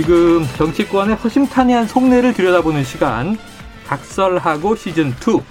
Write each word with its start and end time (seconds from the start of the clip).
네, 0.00 0.06
지금 0.06 0.46
정치권의 0.56 1.16
허심탄회한 1.16 1.86
속내를 1.86 2.32
들여다보는 2.32 2.84
시간 2.84 3.36
각설하고 3.86 4.74
시즌 4.74 5.10
2. 5.10 5.42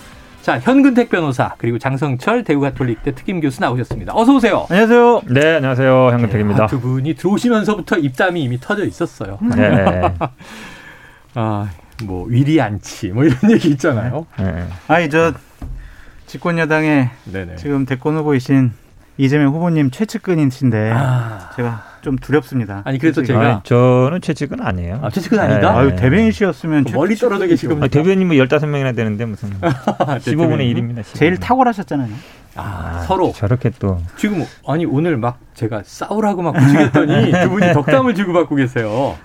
자, 0.42 0.58
현근택 0.58 1.10
변호사 1.10 1.54
그리고 1.60 1.78
장성철 1.78 2.44
대구가톨릭대 2.46 3.14
특임 3.14 3.42
교수 3.42 3.62
나오셨습니다. 3.62 4.14
어서 4.16 4.34
오세요. 4.34 4.66
안녕하세요. 4.72 5.22
네, 5.30 5.56
안녕하세요. 5.58 6.10
현근택입니다. 6.10 6.66
네, 6.66 6.68
두 6.68 6.80
분이 6.80 7.14
들어오시면서부터 7.14 7.98
입담이 7.98 8.42
이미 8.42 8.60
터져 8.60 8.86
있었어요. 8.86 9.38
네. 9.56 10.16
아, 11.36 11.70
뭐 12.04 12.26
위리 12.26 12.60
안치 12.60 13.10
뭐 13.10 13.26
이런 13.26 13.52
얘기 13.52 13.70
있잖아요. 13.70 14.26
네. 14.40 14.66
아니 14.88 15.12
저 15.12 15.32
집권 16.26 16.58
여당에 16.58 17.12
지금 17.58 17.86
대권 17.86 18.18
후보이신 18.18 18.72
이재명 19.18 19.54
후보님 19.54 19.92
최측근이신데 19.92 20.92
아. 20.96 21.52
제가 21.56 21.89
좀 22.02 22.18
두렵습니다. 22.18 22.82
아니 22.86 22.98
그래서 22.98 23.22
제가 23.24 23.40
아니, 23.40 23.64
저는 23.64 24.22
최측근 24.22 24.62
아니에요. 24.62 25.00
아, 25.02 25.10
최측근 25.10 25.40
아니다. 25.40 25.60
네. 25.60 25.78
아유, 25.78 25.96
대변인씨였으면 25.96 26.84
뭐 26.84 26.94
멀리 26.94 27.16
떨어져 27.16 27.48
계시고. 27.48 27.84
아, 27.84 27.88
대변인 27.88 28.28
뭐 28.28 28.36
15명이나 28.38 28.96
되는데 28.96 29.26
무슨 29.26 29.50
15분의 29.60 30.74
1입니다. 30.74 31.02
15분의. 31.02 31.14
제일 31.16 31.38
탁월하셨잖아요. 31.38 32.14
아, 32.56 32.62
아, 32.62 33.00
서로 33.02 33.32
저렇게 33.34 33.72
또 33.80 34.00
지금 34.18 34.44
아니 34.68 34.86
오늘 34.86 35.18
막 35.18 35.40
제가 35.54 35.82
싸우라고 35.86 36.42
막 36.42 36.54
부추겼더니 36.54 37.32
두 37.44 37.50
분이 37.50 37.74
덕담을 37.74 38.16
주고받고 38.16 38.56
계세요. 38.56 39.16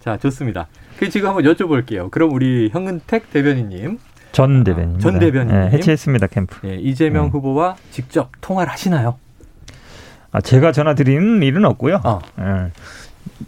자 0.00 0.16
좋습니다. 0.16 0.68
그 0.98 1.08
지금 1.10 1.28
한번 1.28 1.44
여쭤볼게요. 1.44 2.10
그럼 2.10 2.32
우리 2.32 2.70
현근택 2.72 3.30
대변인님 3.32 3.98
전 4.32 4.64
대변인 4.64 4.98
전 4.98 5.18
대변인 5.18 5.54
네, 5.54 5.70
해체했습니다 5.70 6.28
캠프. 6.28 6.66
네, 6.66 6.76
이재명 6.76 7.24
네. 7.24 7.30
후보와 7.30 7.76
직접 7.90 8.30
통화를 8.40 8.70
하시나요? 8.72 9.16
아, 10.32 10.40
제가 10.40 10.72
전화 10.72 10.94
드리는 10.94 11.42
일은 11.42 11.64
없고요. 11.64 12.00
어. 12.04 12.18
예. 12.40 12.70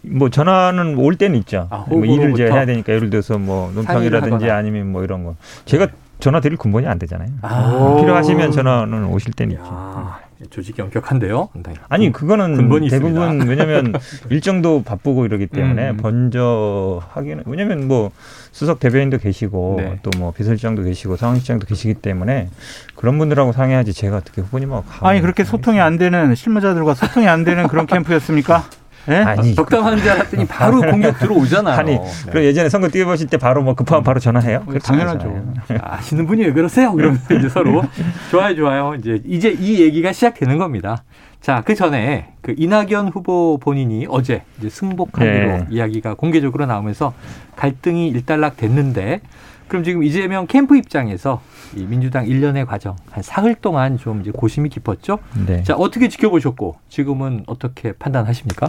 뭐 0.02 0.30
전화는 0.30 0.96
올 0.98 1.16
때는 1.16 1.38
있죠. 1.40 1.66
아, 1.70 1.84
뭐 1.88 2.04
일을 2.04 2.34
제가 2.34 2.54
해야 2.54 2.66
되니까 2.66 2.92
예를 2.92 3.10
들어서 3.10 3.38
뭐 3.38 3.70
논평이라든지 3.74 4.50
아니면 4.50 4.92
뭐 4.92 5.02
이런 5.04 5.24
거. 5.24 5.34
제가 5.64 5.88
전화 6.20 6.40
드릴 6.40 6.56
근본이 6.56 6.86
안 6.86 6.98
되잖아요. 6.98 7.28
아. 7.42 7.96
필요하시면 8.00 8.52
전화는 8.52 9.06
오실 9.06 9.32
때는 9.32 9.56
있죠. 9.56 10.10
조직이 10.48 10.80
엄격한데요. 10.80 11.50
아니 11.88 12.10
그거는 12.10 12.88
대부분 12.88 13.46
왜냐하면 13.46 13.92
일정도 14.30 14.82
바쁘고 14.82 15.26
이러기 15.26 15.46
때문에 15.48 15.90
음. 15.90 15.98
먼저 16.02 17.02
하기는 17.10 17.44
왜냐하면 17.46 17.88
뭐 17.88 18.10
수석 18.50 18.80
대변인도 18.80 19.18
계시고 19.18 19.74
네. 19.78 20.00
또뭐 20.02 20.32
비서실장도 20.32 20.82
계시고 20.82 21.16
상황실장도 21.16 21.66
계시기 21.66 21.94
때문에 21.94 22.48
그런 22.94 23.18
분들하고 23.18 23.52
상의하지 23.52 23.92
제가 23.92 24.16
어떻게 24.16 24.40
후보님하고 24.40 25.06
아니 25.06 25.20
그렇게 25.20 25.44
소통이 25.44 25.80
안 25.80 25.98
되는 25.98 26.34
실무자들과 26.34 26.94
소통이 26.94 27.28
안 27.28 27.44
되는 27.44 27.66
그런 27.68 27.84
캠프였습니까? 27.88 28.64
네? 29.06 29.16
아니 29.22 29.54
적당한 29.54 29.98
줄 29.98 30.10
알았더니 30.10 30.46
바로 30.46 30.80
공격 30.90 31.18
들어오잖아요. 31.18 31.76
아니 31.76 31.92
네. 31.98 32.30
그 32.30 32.44
예전에 32.44 32.68
선거 32.68 32.88
뛰어보실 32.88 33.28
때 33.28 33.36
바로 33.36 33.62
뭐 33.62 33.74
급하면 33.74 34.04
바로 34.04 34.20
전화해요. 34.20 34.64
그 34.68 34.78
당연하죠. 34.78 35.54
아시는 35.80 36.26
분이 36.26 36.44
왜 36.44 36.52
그러세요? 36.52 36.92
그러면서 36.92 37.34
이제 37.34 37.48
서로 37.48 37.82
좋아요 38.30 38.54
좋아요 38.54 38.94
이제 38.96 39.20
이제 39.24 39.50
이 39.58 39.80
얘기가 39.80 40.12
시작되는 40.12 40.58
겁니다. 40.58 41.02
자, 41.40 41.62
그 41.64 41.74
전에 41.74 42.34
그 42.42 42.54
이낙연 42.56 43.08
후보 43.08 43.58
본인이 43.58 44.06
어제 44.10 44.42
이제 44.58 44.68
승복하기로 44.68 45.46
네. 45.46 45.66
이야기가 45.70 46.14
공개적으로 46.14 46.66
나오면서 46.66 47.14
갈등이 47.56 48.08
일단락 48.08 48.58
됐는데 48.58 49.22
그럼 49.70 49.84
지금 49.84 50.02
이재명 50.02 50.48
캠프 50.48 50.76
입장에서 50.76 51.40
이 51.76 51.84
민주당 51.84 52.26
일련의 52.26 52.66
과정 52.66 52.96
한 53.12 53.22
사흘 53.22 53.54
동안 53.54 53.98
좀 53.98 54.20
이제 54.20 54.32
고심이 54.32 54.68
깊었죠. 54.68 55.20
네. 55.46 55.62
자, 55.62 55.76
어떻게 55.76 56.08
지켜보셨고 56.08 56.76
지금은 56.88 57.44
어떻게 57.46 57.92
판단하십니까? 57.92 58.68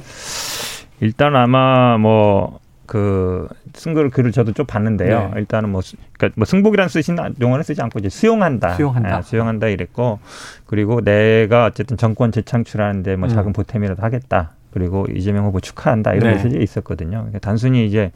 일단 0.99 1.35
아마 1.35 1.97
뭐그 1.97 3.47
승글 3.73 4.11
글을 4.11 4.31
저도 4.31 4.53
좀 4.53 4.67
봤는데요. 4.67 5.31
네. 5.33 5.39
일단은 5.39 5.71
뭐, 5.71 5.81
그러니까 6.19 6.35
뭐 6.37 6.45
승복이라는 6.45 6.87
쓰신 6.87 7.17
용어는 7.41 7.63
쓰지 7.63 7.81
않고 7.81 7.97
이제 7.97 8.09
수용한다. 8.09 8.75
수용한다. 8.75 9.15
네, 9.15 9.21
수용한다 9.23 9.69
이랬고 9.69 10.19
그리고 10.67 11.01
내가 11.01 11.65
어쨌든 11.65 11.97
정권 11.97 12.31
재창출하는데 12.31 13.15
뭐 13.15 13.27
음. 13.27 13.33
작은 13.33 13.53
보탬이라도 13.53 14.03
하겠다. 14.03 14.51
그리고 14.71 15.05
이재명 15.13 15.45
후보 15.45 15.59
축하한다 15.59 16.13
이런 16.13 16.29
네. 16.29 16.35
메시지 16.35 16.57
있었거든요. 16.57 17.17
그러니까 17.17 17.39
단순히 17.39 17.85
이제 17.85 18.11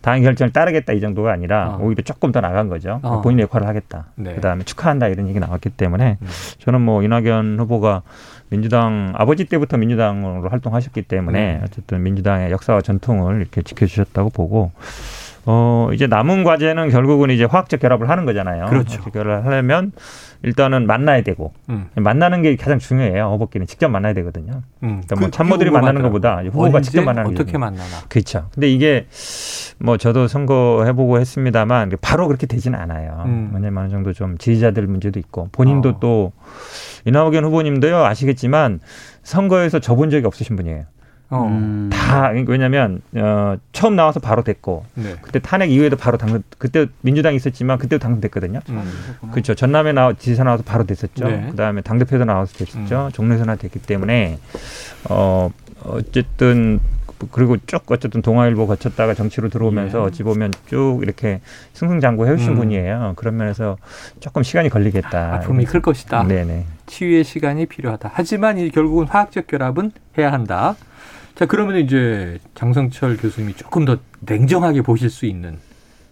당의 0.00 0.22
결정을 0.22 0.52
따르겠다 0.52 0.92
이 0.92 1.00
정도가 1.00 1.32
아니라 1.32 1.76
어. 1.76 1.78
오히려 1.82 2.02
조금 2.02 2.32
더 2.32 2.40
나간 2.40 2.68
거죠. 2.68 3.00
어. 3.02 3.20
본인의 3.20 3.44
역할을 3.44 3.66
하겠다. 3.66 4.06
네. 4.16 4.34
그다음에 4.34 4.64
축하한다 4.64 5.08
이런 5.08 5.28
얘기 5.28 5.38
나왔기 5.38 5.70
때문에 5.70 6.18
음. 6.20 6.26
저는 6.58 6.80
뭐 6.80 7.02
이낙연 7.02 7.58
후보가 7.60 8.02
민주당 8.50 9.12
아버지 9.14 9.44
때부터 9.44 9.76
민주당으로 9.76 10.48
활동하셨기 10.48 11.02
때문에 11.02 11.56
음. 11.56 11.60
어쨌든 11.64 12.02
민주당의 12.02 12.50
역사와 12.50 12.80
전통을 12.80 13.40
이렇게 13.40 13.62
지켜주셨다고 13.62 14.30
보고 14.30 14.72
어 15.50 15.88
이제 15.94 16.06
남은 16.06 16.44
과제는 16.44 16.90
결국은 16.90 17.30
이제 17.30 17.44
화학적 17.44 17.80
결합을 17.80 18.10
하는 18.10 18.26
거잖아요. 18.26 18.66
그렇죠. 18.66 19.02
결합을 19.02 19.46
하려면 19.46 19.92
일단은 20.42 20.86
만나야 20.86 21.22
되고 21.22 21.54
음. 21.70 21.86
만나는 21.94 22.42
게 22.42 22.54
가장 22.56 22.78
중요해요. 22.78 23.30
후보끼리 23.32 23.64
직접 23.64 23.88
만나야 23.88 24.12
되거든요. 24.12 24.62
음. 24.82 25.00
그러니까 25.06 25.16
뭐 25.16 25.24
그, 25.24 25.30
참모들이 25.30 25.70
만나는 25.70 26.02
것보다 26.02 26.42
후보가 26.42 26.82
직접 26.82 27.02
만나는 27.02 27.32
게 27.32 27.40
어떻게 27.40 27.56
만나나. 27.56 27.88
그렇죠. 28.10 28.50
근데 28.52 28.68
이게 28.68 29.06
뭐 29.78 29.96
저도 29.96 30.28
선거 30.28 30.82
해보고 30.84 31.18
했습니다만 31.18 31.92
바로 32.02 32.26
그렇게 32.26 32.46
되지는 32.46 32.78
않아요. 32.78 33.22
음. 33.24 33.50
왜냐면 33.54 33.84
어느 33.84 33.90
정도 33.90 34.12
좀 34.12 34.36
지지자들 34.36 34.86
문제도 34.86 35.18
있고 35.18 35.48
본인도 35.52 35.88
어. 35.88 35.98
또 35.98 36.32
이낙연 37.06 37.42
후보님도요 37.44 38.04
아시겠지만 38.04 38.80
선거에서 39.22 39.78
져본 39.78 40.10
적이 40.10 40.26
없으신 40.26 40.56
분이에요. 40.56 40.84
어. 41.30 41.46
음. 41.46 41.90
다 41.92 42.30
왜냐하면 42.46 43.02
어, 43.14 43.56
처음 43.72 43.96
나와서 43.96 44.18
바로 44.20 44.42
됐고 44.42 44.84
네. 44.94 45.16
그때 45.20 45.38
탄핵 45.38 45.70
이후에도 45.70 45.96
바로 45.96 46.16
당선 46.16 46.42
그때 46.56 46.86
민주당이 47.02 47.36
있었지만 47.36 47.78
그때도 47.78 48.00
당선됐거든요. 48.00 48.60
음. 48.70 48.92
그렇죠. 49.30 49.54
전남에 49.54 49.92
나와 49.92 50.14
지사 50.14 50.44
나와서 50.44 50.62
바로 50.64 50.84
됐었죠. 50.84 51.28
네. 51.28 51.48
그다음에 51.50 51.82
당 51.82 51.98
대표도 51.98 52.24
나와서 52.24 52.56
됐었죠. 52.56 53.06
음. 53.06 53.12
종래선화 53.12 53.56
됐기 53.56 53.80
때문에 53.80 54.38
어 55.10 55.50
어쨌든 55.84 56.80
그리고 57.30 57.56
쭉 57.66 57.82
어쨌든 57.90 58.22
동아일보 58.22 58.66
거쳤다가 58.66 59.14
정치로 59.14 59.48
들어오면서 59.48 60.00
예. 60.00 60.02
어찌 60.04 60.22
보면 60.22 60.52
쭉 60.66 61.00
이렇게 61.02 61.40
승승장구 61.72 62.26
해오신 62.26 62.50
음. 62.50 62.56
분이에요. 62.56 63.14
그런 63.16 63.36
면에서 63.36 63.76
조금 64.20 64.42
시간이 64.42 64.68
걸리겠다. 64.68 65.34
아픔이 65.34 65.64
클 65.64 65.82
것이다. 65.82 66.24
네네. 66.24 66.64
치유의 66.86 67.24
시간이 67.24 67.66
필요하다. 67.66 68.10
하지만 68.12 68.58
이 68.58 68.70
결국은 68.70 69.06
화학적 69.06 69.46
결합은 69.46 69.92
해야 70.16 70.32
한다. 70.32 70.76
자, 71.34 71.46
그러면 71.46 71.76
이제 71.76 72.38
장성철 72.54 73.16
교수님이 73.16 73.54
조금 73.54 73.84
더 73.84 73.98
냉정하게 74.20 74.82
보실 74.82 75.08
수 75.08 75.26
있는 75.26 75.58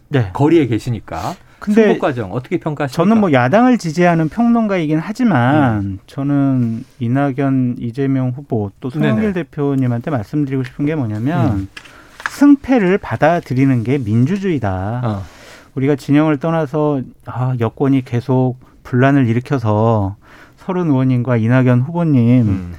네. 0.09 0.31
거리에 0.33 0.67
계시니까 0.67 1.35
근데 1.59 1.99
과정 1.99 2.33
어떻게 2.33 2.59
평가하십니까? 2.59 3.03
저는 3.03 3.21
뭐 3.21 3.33
야당을 3.33 3.79
지지하는 3.79 4.29
평론가이긴 4.29 4.99
하지만 4.99 5.79
음. 5.79 5.99
저는 6.07 6.85
이낙연 6.99 7.77
이재명 7.79 8.31
후보 8.31 8.71
또 8.81 8.91
송영길 8.91 9.33
대표님한테 9.33 10.11
말씀드리고 10.11 10.65
싶은 10.65 10.87
게 10.87 10.95
뭐냐면 10.95 11.53
음. 11.53 11.69
승패를 12.31 12.99
받아들이는 12.99 13.85
게 13.85 13.99
민주주의다. 13.99 15.01
어. 15.05 15.23
우리가 15.75 15.97
진영을 15.97 16.39
떠나서 16.39 17.03
아, 17.27 17.55
여권이 17.59 18.05
계속 18.05 18.57
분란을 18.83 19.29
일으켜서 19.29 20.17
서른 20.57 20.89
의원님과 20.89 21.37
이낙연 21.37 21.83
후보님 21.83 22.49
음. 22.49 22.75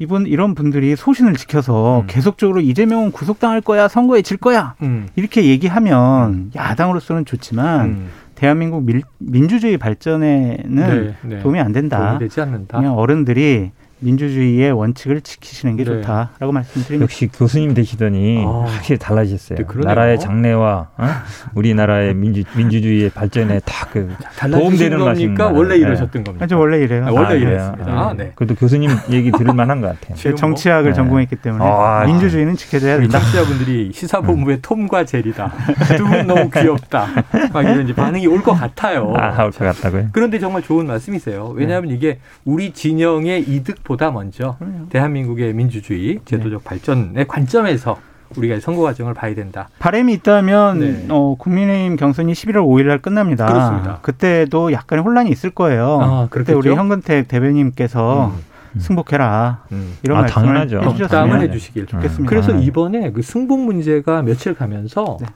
이분 0.00 0.26
이런 0.26 0.54
분들이 0.54 0.96
소신을 0.96 1.34
지켜서 1.34 2.00
음. 2.00 2.06
계속적으로 2.06 2.60
이재명은 2.62 3.12
구속당할 3.12 3.60
거야 3.60 3.86
선거에 3.86 4.22
질 4.22 4.38
거야 4.38 4.74
음. 4.80 5.08
이렇게 5.14 5.44
얘기하면 5.44 6.52
야당으로서는 6.56 7.26
좋지만 7.26 7.84
음. 7.84 8.08
대한민국 8.34 8.82
밀, 8.84 9.02
민주주의 9.18 9.76
발전에는 9.76 10.64
네, 10.64 11.14
네. 11.22 11.38
도움이 11.40 11.60
안 11.60 11.72
된다. 11.72 11.98
도움이 11.98 12.18
되지 12.20 12.40
않는다. 12.40 12.78
그냥 12.78 12.96
어른들이 12.96 13.72
민주주의의 14.00 14.72
원칙을 14.72 15.20
지키시는 15.20 15.76
게 15.76 15.84
네. 15.84 15.90
좋다라고 16.02 16.52
말씀드립니다. 16.52 17.02
역시 17.04 17.28
교수님 17.28 17.74
되시더니 17.74 18.44
아, 18.46 18.64
확실히 18.66 18.98
달라지셨어요. 18.98 19.58
네, 19.58 19.64
나라의 19.84 20.18
장래와 20.18 20.88
어? 20.96 21.06
우리나라의 21.54 22.14
민주 22.14 22.42
민주주의의 22.56 23.10
발전에 23.10 23.60
다그 23.64 24.08
도움되는 24.50 24.98
겁니까? 24.98 25.48
원래 25.48 25.74
네. 25.76 25.80
이러셨던 25.82 26.24
겁니까? 26.24 26.46
저 26.46 26.58
원래 26.58 26.78
이래요. 26.78 27.06
아, 27.06 27.12
원래 27.12 27.28
아, 27.28 27.32
이랬습니다. 27.34 27.84
아, 27.92 28.14
네. 28.16 28.32
그래도 28.34 28.54
교수님 28.54 28.90
얘기 29.10 29.30
들을 29.30 29.52
만한 29.54 29.80
것 29.80 29.88
같아요. 29.88 30.16
제 30.16 30.34
정치학을 30.34 30.90
뭐, 30.90 30.92
전공했기 30.94 31.36
때문에 31.36 31.64
아, 31.64 32.04
민주주의는 32.06 32.56
지켜져야 32.56 32.98
된다. 32.98 33.18
청취자분들이 33.18 33.92
시사본부의 33.94 34.56
음. 34.56 34.62
톰과 34.62 35.04
제리다. 35.04 35.52
두 35.96 36.10
분 36.10 36.26
너무 36.26 36.50
귀엽다. 36.50 37.06
막 37.52 37.62
이런 37.62 37.84
이제 37.84 37.94
반응이 37.94 38.26
올 38.26 38.40
것 38.42 38.54
같아요. 38.54 39.12
아, 39.16 39.44
올 39.44 39.50
것 39.50 39.58
같다고요? 39.58 40.08
그런데 40.12 40.38
정말 40.38 40.62
좋은 40.62 40.86
말씀이세요. 40.86 41.52
왜냐하면 41.54 41.90
이게 41.90 42.18
우리 42.46 42.72
진영의 42.72 43.42
이득 43.48 43.84
보다 43.90 44.12
먼저 44.12 44.54
그럼요. 44.60 44.88
대한민국의 44.88 45.52
민주주의 45.52 46.20
제도적 46.24 46.62
네. 46.62 46.64
발전의 46.64 47.26
관점에서 47.26 47.98
우리가 48.36 48.60
선거 48.60 48.82
과정을 48.82 49.14
봐야 49.14 49.34
된다. 49.34 49.68
바람이 49.80 50.12
있다면 50.12 50.78
네. 50.78 51.06
어, 51.08 51.34
국민의힘 51.36 51.96
경선이 51.96 52.32
11월 52.32 52.64
5일 52.64 52.86
날 52.86 52.98
끝납니다. 53.02 53.46
그렇습니다. 53.46 53.98
그때도 54.02 54.70
약간의 54.70 55.04
혼란이 55.04 55.30
있을 55.30 55.50
거예요. 55.50 55.98
아, 56.00 56.28
그때 56.30 56.52
우리 56.52 56.70
현근택 56.70 57.26
대변인께서 57.26 58.32
음. 58.76 58.78
승복해라. 58.80 59.64
음. 59.72 59.96
이런 60.04 60.18
아, 60.18 60.20
말씀을 60.20 60.46
당연하죠. 60.46 60.82
해주셨으면 60.88 61.40
해주시길 61.42 61.86
좋겠습니다. 61.86 62.30
그래서 62.30 62.56
이번에 62.56 63.10
그 63.10 63.22
승복 63.22 63.58
문제가 63.58 64.22
며칠 64.22 64.54
가면서 64.54 65.18
네. 65.20 65.26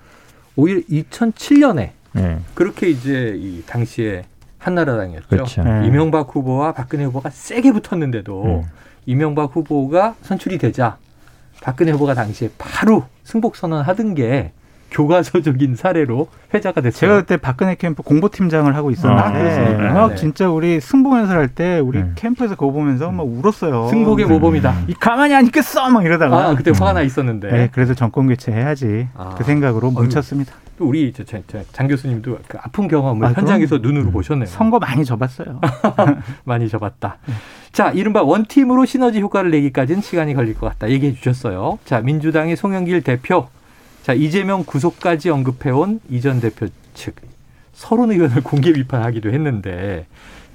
오히려 0.54 0.80
2007년에 0.88 1.90
네. 2.12 2.38
그렇게 2.54 2.88
이제 2.88 3.34
이 3.36 3.64
당시에 3.66 4.22
한나라당이었죠. 4.64 5.28
그렇죠. 5.28 5.62
네. 5.62 5.87
이명박 5.87 6.34
후보와 6.34 6.72
박근혜 6.72 7.05
후보가 7.05 7.31
세게 7.31 7.72
붙었는데도 7.72 8.44
음. 8.44 8.62
이명박 9.06 9.55
후보가 9.55 10.14
선출이 10.22 10.58
되자 10.58 10.96
박근혜 11.62 11.93
후보가 11.93 12.14
당시에 12.14 12.49
바로 12.58 13.05
승복 13.25 13.56
선언하던 13.56 14.14
게 14.14 14.52
교과서적인 14.90 15.75
사례로 15.75 16.28
회자가 16.55 16.81
됐어요. 16.81 17.00
제가 17.00 17.16
그때 17.20 17.37
박근혜 17.37 17.75
캠프 17.75 18.02
공보팀장을 18.05 18.75
하고 18.76 18.90
있었는데 18.93 19.88
아, 19.88 19.93
막 19.93 20.11
네. 20.11 20.14
진짜 20.14 20.49
우리 20.49 20.81
승복 20.81 21.16
연설 21.19 21.37
할 21.38 21.49
때 21.49 21.81
우리 21.81 21.99
네. 22.00 22.11
캠프에서 22.14 22.55
그거 22.55 22.70
보면서 22.70 23.11
막 23.11 23.25
울었어요. 23.26 23.88
승복의 23.88 24.26
모범이다. 24.26 24.70
음. 24.70 24.84
이 24.88 24.94
가만히 24.94 25.34
안 25.34 25.44
있겠어 25.46 25.90
막 25.90 26.05
이러다가 26.05 26.50
아, 26.50 26.55
그때 26.55 26.70
화가 26.70 26.93
나 26.93 27.02
있었는데. 27.02 27.50
네, 27.50 27.69
그래서 27.72 27.94
정권 27.94 28.28
교체 28.28 28.52
해야지 28.52 29.08
아. 29.14 29.34
그 29.37 29.43
생각으로 29.44 29.90
뭉쳤습니다. 29.90 30.55
또 30.79 30.87
우리 30.87 31.12
저, 31.12 31.25
저, 31.25 31.38
저, 31.47 31.62
장 31.73 31.87
교수님도 31.88 32.38
그 32.49 32.59
아픈 32.61 32.88
경험을 32.88 33.26
아, 33.26 33.32
현장에서 33.32 33.79
눈으로 33.79 34.06
음. 34.06 34.12
보셨네요. 34.12 34.47
선거 34.47 34.79
많이 34.79 35.05
접었어요. 35.05 35.61
많이 36.44 36.69
접었다. 36.69 37.19
네. 37.26 37.35
자, 37.73 37.91
이른바 37.91 38.23
원팀으로 38.23 38.85
시너지 38.85 39.21
효과를 39.21 39.50
내기까지는 39.50 40.03
시간이 40.03 40.35
걸릴 40.35 40.55
것 40.55 40.69
같다. 40.69 40.91
얘기해 40.91 41.15
주셨어요. 41.15 41.79
자, 41.85 42.00
민주당의 42.00 42.56
송영길 42.56 43.03
대표 43.03 43.49
자, 44.03 44.12
이재명 44.12 44.65
구속까지 44.65 45.31
언급해온 45.31 46.00
이전 46.11 46.41
대표 46.41 46.67
측 46.94 47.17
서른 47.73 48.11
의원을 48.11 48.43
공개 48.44 48.73
비판하기도 48.73 49.31
했는데 49.32 50.06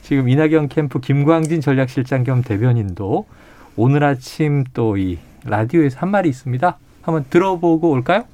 지금 0.01 0.29
이낙연 0.29 0.69
캠프 0.69 0.99
김광진 0.99 1.61
전략실장 1.61 2.23
겸 2.23 2.43
대변인도 2.43 3.25
오늘 3.75 4.03
아침 4.03 4.63
또 4.73 4.97
이 4.97 5.17
라디오에서 5.45 5.99
한 5.99 6.09
말이 6.11 6.29
있습니다. 6.29 6.77
한번 7.01 7.25
들어보고 7.29 7.89
올까요? 7.89 8.25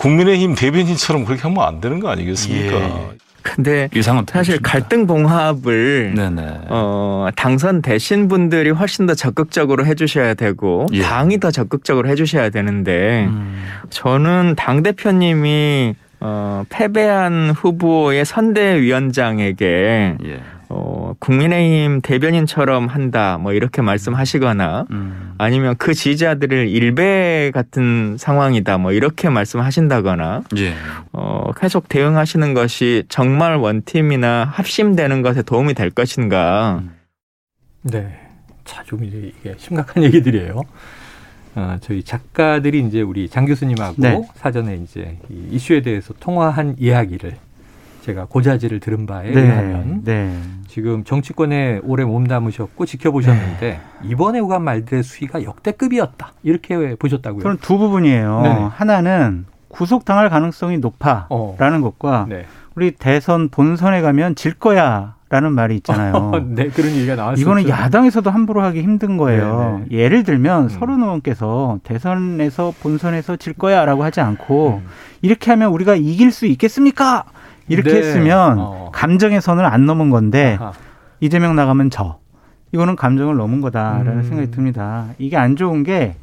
국민의힘 0.00 0.54
대변인처럼 0.54 1.26
그렇게 1.26 1.42
하면 1.42 1.62
안 1.62 1.80
되는 1.80 2.00
거 2.00 2.08
아니겠습니까? 2.08 2.74
예. 2.74 3.10
근데 3.42 3.88
사실 4.28 4.60
갈등 4.60 5.06
봉합을 5.06 6.12
네네. 6.14 6.42
어, 6.68 7.28
당선 7.36 7.80
되신 7.80 8.28
분들이 8.28 8.70
훨씬 8.70 9.06
더 9.06 9.14
적극적으로 9.14 9.86
해주셔야 9.86 10.34
되고 10.34 10.86
예. 10.92 11.02
당이 11.02 11.40
더 11.40 11.50
적극적으로 11.50 12.08
해주셔야 12.08 12.50
되는데 12.50 13.26
음. 13.28 13.62
저는 13.88 14.54
당 14.56 14.82
대표님이 14.82 15.94
어, 16.20 16.64
패배한 16.68 17.50
후보의 17.50 18.24
선대위원장에게 18.24 20.16
예. 20.24 20.40
어, 20.72 21.14
국민의힘 21.18 22.00
대변인처럼 22.00 22.86
한다, 22.86 23.38
뭐 23.38 23.52
이렇게 23.52 23.82
말씀하시거나 23.82 24.86
음. 24.92 25.34
아니면 25.36 25.74
그 25.78 25.94
지지자들을 25.94 26.68
일배 26.68 27.50
같은 27.52 28.16
상황이다, 28.16 28.78
뭐 28.78 28.92
이렇게 28.92 29.28
말씀하신다거나 29.28 30.44
예. 30.58 30.74
어, 31.12 31.50
계속 31.56 31.88
대응하시는 31.88 32.54
것이 32.54 33.02
정말 33.08 33.56
원팀이나 33.56 34.44
합심되는 34.44 35.22
것에 35.22 35.42
도움이 35.42 35.74
될 35.74 35.90
것인가. 35.90 36.82
네. 37.82 38.20
자, 38.64 38.84
좀 38.84 39.02
이제 39.02 39.32
이게 39.40 39.54
심각한 39.58 40.04
얘기들이에요. 40.04 40.62
어, 41.56 41.76
저희 41.80 42.04
작가들이 42.04 42.86
이제 42.86 43.02
우리 43.02 43.28
장 43.28 43.44
교수님하고 43.44 43.96
네. 43.98 44.22
사전에 44.36 44.76
이제 44.76 45.18
이 45.28 45.48
이슈에 45.50 45.82
대해서 45.82 46.14
통화한 46.20 46.76
이야기를 46.78 47.36
제가 48.02 48.26
고자질을 48.26 48.80
들은 48.80 49.06
바에 49.06 49.30
네. 49.30 49.40
의하면 49.40 50.04
네. 50.04 50.38
지금 50.70 51.02
정치권에 51.04 51.80
오래 51.82 52.04
몸담으셨고 52.04 52.86
지켜보셨는데 52.86 53.60
네. 53.60 53.80
이번에 54.04 54.38
오간 54.38 54.62
말들의 54.62 55.02
수위가 55.02 55.42
역대급이었다 55.42 56.32
이렇게 56.44 56.94
보셨다고요? 56.94 57.42
저는 57.42 57.56
두 57.60 57.76
부분이에요. 57.76 58.40
네네. 58.42 58.60
하나는 58.72 59.46
구속당할 59.68 60.30
가능성이 60.30 60.78
높아라는 60.78 61.26
어. 61.28 61.56
것과 61.82 62.26
네. 62.28 62.46
우리 62.76 62.92
대선 62.92 63.48
본선에 63.48 64.00
가면 64.00 64.36
질 64.36 64.54
거야. 64.54 65.18
라는 65.32 65.52
말이 65.52 65.76
있잖아요. 65.76 66.32
네, 66.50 66.70
그런 66.70 66.90
얘기가 66.90 67.14
나왔어요. 67.14 67.40
이거는 67.40 67.68
야당에서도 67.68 68.28
함부로 68.28 68.62
하기 68.62 68.82
힘든 68.82 69.16
거예요. 69.16 69.78
네네. 69.78 69.86
네. 69.88 69.96
예를 70.04 70.24
들면 70.24 70.64
음. 70.64 70.68
서른 70.68 71.02
의원께서 71.02 71.78
대선에서 71.84 72.74
본선에서 72.82 73.36
질 73.36 73.52
거야라고 73.52 74.02
하지 74.02 74.20
않고 74.20 74.80
음. 74.82 74.88
이렇게 75.22 75.52
하면 75.52 75.70
우리가 75.70 75.94
이길 75.94 76.32
수 76.32 76.46
있겠습니까? 76.46 77.26
이렇게 77.70 77.92
네. 77.92 77.98
했으면 77.98 78.58
어. 78.58 78.90
감정의 78.92 79.40
선을 79.40 79.64
안 79.64 79.86
넘은 79.86 80.10
건데 80.10 80.58
아하. 80.60 80.72
이재명 81.20 81.54
나가면 81.54 81.90
저. 81.90 82.18
이거는 82.72 82.96
감정을 82.96 83.36
넘은 83.36 83.60
거다라는 83.60 84.18
음. 84.18 84.22
생각이 84.22 84.50
듭니다. 84.50 85.06
이게 85.18 85.36
안 85.36 85.56
좋은 85.56 85.82
게 85.82 86.16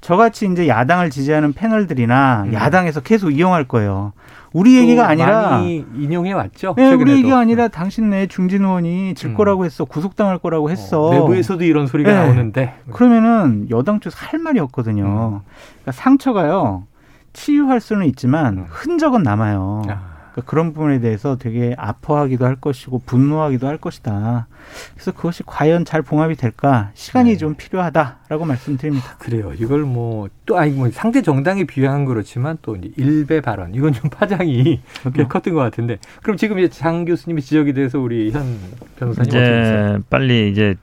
저같이 0.00 0.46
이제 0.46 0.68
야당을 0.68 1.10
지지하는 1.10 1.52
패널들이나 1.52 2.44
음. 2.46 2.52
야당에서 2.52 3.00
계속 3.00 3.30
이용할 3.30 3.64
거예요. 3.64 4.12
우리 4.52 4.76
얘기가 4.76 5.06
아니라 5.06 5.60
인용해 5.60 6.32
왔죠. 6.32 6.74
네, 6.76 6.92
우리 6.94 7.12
얘기가 7.12 7.38
아니라 7.38 7.68
당신네 7.68 8.28
중진 8.28 8.64
의원이 8.64 9.14
질 9.14 9.30
음. 9.30 9.34
거라고 9.34 9.64
했어, 9.64 9.84
구속당할 9.84 10.38
거라고 10.38 10.70
했어. 10.70 11.08
어, 11.08 11.14
내부에서도 11.14 11.64
이런 11.64 11.86
소리가 11.86 12.10
네. 12.10 12.16
나오는데 12.16 12.74
그러면은 12.92 13.66
여당 13.70 14.00
쪽에서 14.00 14.16
할 14.18 14.38
말이 14.38 14.58
없거든요. 14.60 15.04
음. 15.04 15.40
그러니까 15.82 15.92
상처가요 15.92 16.84
치유할 17.32 17.80
수는 17.80 18.06
있지만 18.06 18.58
음. 18.58 18.66
흔적은 18.68 19.22
남아요. 19.22 19.82
아. 19.88 20.17
그러니까 20.38 20.50
그런 20.50 20.72
부분에 20.72 21.00
대해서 21.00 21.36
되게 21.36 21.74
아파하기도 21.76 22.44
할 22.44 22.56
것이고 22.56 23.02
분노하기도 23.04 23.66
할 23.66 23.78
것이다. 23.78 24.46
그래서 24.94 25.12
그것이 25.12 25.42
과연 25.44 25.84
잘 25.84 26.02
봉합이 26.02 26.36
될까 26.36 26.90
시간이 26.94 27.32
네. 27.32 27.36
좀 27.36 27.54
필요하다라고 27.54 28.44
말씀드립니다. 28.44 29.16
그래요. 29.18 29.52
이걸 29.58 29.82
뭐 29.82 30.28
또 30.48 30.56
아니 30.56 30.72
뭐 30.72 30.90
상대 30.90 31.20
정당에 31.20 31.64
비유한 31.64 32.06
그렇지만 32.06 32.56
또 32.62 32.74
이제 32.74 32.90
일배 32.96 33.42
발언 33.42 33.74
이건 33.74 33.92
좀 33.92 34.08
파장이 34.08 34.80
꽤 35.14 35.22
어. 35.22 35.28
컸던 35.28 35.52
것 35.52 35.60
같은데 35.60 35.98
그럼 36.22 36.38
지금 36.38 36.58
이제 36.58 36.68
장 36.70 37.04
교수님의 37.04 37.42
지적에 37.42 37.74
대해서 37.74 38.00
우리 38.00 38.30
현 38.30 38.58
변호사님 38.98 39.28
이제 39.28 39.38
어떻게 39.38 39.58
보세요? 39.60 40.02
빨리 40.08 40.50
이제 40.50 40.74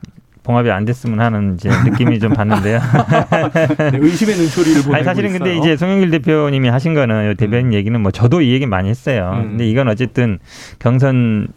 봉합이 0.46 0.70
안 0.70 0.86
됐으면 0.86 1.20
하는 1.20 1.56
이제 1.56 1.70
느낌이 1.70 2.20
좀 2.20 2.34
받는데요. 2.34 2.80
네, 3.92 3.98
의심의 4.00 4.36
눈초리를 4.36 4.84
보내고 4.84 4.96
아니 4.96 5.04
사실은 5.04 5.32
있어요. 5.32 5.40
근데 5.40 5.58
이제 5.58 5.76
송영길 5.76 6.12
대표님이 6.12 6.70
하신 6.70 6.94
거는 6.94 7.36
대변인 7.36 7.68
음. 7.68 7.74
얘기는 7.74 8.00
뭐 8.00 8.12
저도 8.12 8.42
이 8.42 8.54
얘기 8.54 8.68
많이 8.68 8.88
했어요. 8.88 9.32
음. 9.34 9.50
근데 9.50 9.68
이건 9.68 9.88
어쨌든 9.88 10.38
경선 10.78 11.48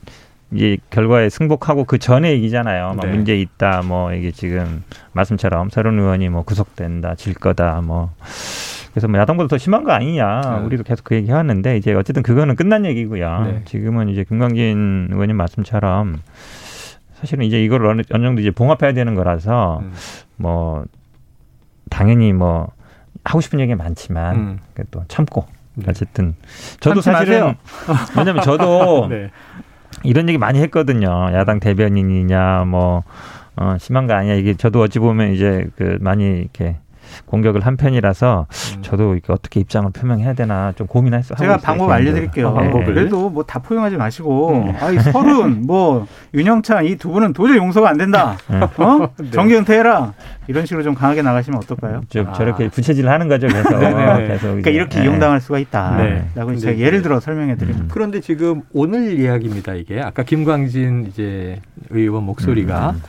이 0.52 0.78
결과에 0.88 1.28
승복하고 1.28 1.84
그 1.84 1.98
전에 1.98 2.32
얘기잖아요. 2.32 2.94
막 2.94 3.04
네. 3.04 3.12
문제 3.12 3.38
있다, 3.38 3.82
뭐 3.84 4.14
이게 4.14 4.30
지금 4.30 4.82
말씀처럼 5.12 5.68
서른 5.68 5.98
의원이 5.98 6.30
뭐 6.30 6.42
구속된다, 6.42 7.14
질 7.16 7.34
거다, 7.34 7.82
뭐 7.84 8.10
그래서 8.92 9.06
뭐 9.06 9.20
야당보다 9.20 9.48
더 9.48 9.58
심한 9.58 9.84
거 9.84 9.92
아니냐. 9.92 10.40
네. 10.40 10.64
우리도 10.64 10.84
계속 10.84 11.04
그 11.04 11.14
얘기 11.14 11.28
해왔는데 11.28 11.76
이제 11.76 11.92
어쨌든 11.92 12.22
그거는 12.22 12.56
끝난 12.56 12.86
얘기고요. 12.86 13.44
네. 13.44 13.62
지금은 13.66 14.08
이제 14.08 14.24
김광진 14.24 15.08
의원님 15.12 15.36
말씀처럼 15.36 16.20
사실은 17.20 17.44
이제 17.44 17.62
이걸 17.62 17.84
어느, 17.86 18.02
어느 18.12 18.24
정도 18.24 18.40
이제 18.40 18.50
봉합해야 18.50 18.92
되는 18.92 19.14
거라서 19.14 19.80
음. 19.82 19.92
뭐 20.36 20.84
당연히 21.90 22.32
뭐 22.32 22.70
하고 23.24 23.40
싶은 23.40 23.60
얘기 23.60 23.74
많지만 23.74 24.36
음. 24.36 24.58
또 24.90 25.02
참고 25.08 25.46
네. 25.74 25.86
어쨌든 25.88 26.34
저도 26.80 27.00
사실은 27.00 27.54
왜냐면 28.16 28.42
저도 28.42 29.08
네. 29.10 29.30
이런 30.04 30.28
얘기 30.28 30.38
많이 30.38 30.60
했거든요. 30.60 31.08
야당 31.32 31.58
대변인이냐 31.58 32.64
뭐 32.66 33.02
어, 33.56 33.76
심한 33.78 34.06
거 34.06 34.14
아니야 34.14 34.34
이게 34.34 34.54
저도 34.54 34.80
어찌 34.80 35.00
보면 35.00 35.32
이제 35.32 35.66
그 35.76 35.98
많이 36.00 36.40
이렇게 36.40 36.76
공격을 37.26 37.60
한 37.66 37.76
편이라서 37.76 38.46
음. 38.76 38.82
저도 38.82 39.16
어떻게 39.28 39.60
입장을 39.60 39.90
표명해야 39.92 40.34
되나 40.34 40.72
좀 40.76 40.86
고민했어요. 40.86 41.36
제가 41.38 41.56
방법 41.58 41.90
알려드릴게요. 41.90 42.52
네. 42.60 42.84
그래도 42.84 43.30
뭐 43.30 43.42
다 43.48 43.58
포용하지 43.60 43.96
마시고 43.96 44.50
음. 44.52 44.74
아이 44.80 44.98
서른 44.98 45.62
뭐 45.66 46.06
윤영찬 46.34 46.84
이 46.86 46.96
두 46.96 47.10
분은 47.10 47.32
도저히 47.32 47.56
용서가 47.58 47.88
안 47.88 47.96
된다. 47.96 48.36
네. 48.48 48.60
어? 48.60 49.10
네. 49.18 49.30
정기 49.30 49.54
은퇴해라. 49.56 50.12
이런 50.48 50.64
식으로 50.66 50.82
좀 50.82 50.94
강하게 50.94 51.22
나가시면 51.22 51.58
어떨까요? 51.60 52.00
좀 52.08 52.26
아. 52.28 52.32
저렇게 52.32 52.68
부채질을 52.68 53.08
하는 53.10 53.28
거죠. 53.28 53.46
그래서 53.46 53.78
네, 53.78 53.92
네, 53.92 54.28
계속 54.28 54.42
그러니까 54.48 54.70
이렇게 54.70 55.02
이용당할 55.02 55.40
수가 55.40 55.58
있다라고 55.58 56.56
제가 56.56 56.78
예를 56.78 57.02
들어 57.02 57.20
설명해 57.20 57.56
드립니다. 57.56 57.84
음. 57.84 57.88
그런데 57.92 58.20
지금 58.20 58.62
오늘 58.72 59.18
이야기입니다. 59.20 59.74
이게 59.74 60.00
아까 60.00 60.22
김광진 60.22 61.06
이제 61.08 61.60
의원 61.90 62.24
목소리가. 62.24 62.90
음. 62.90 63.02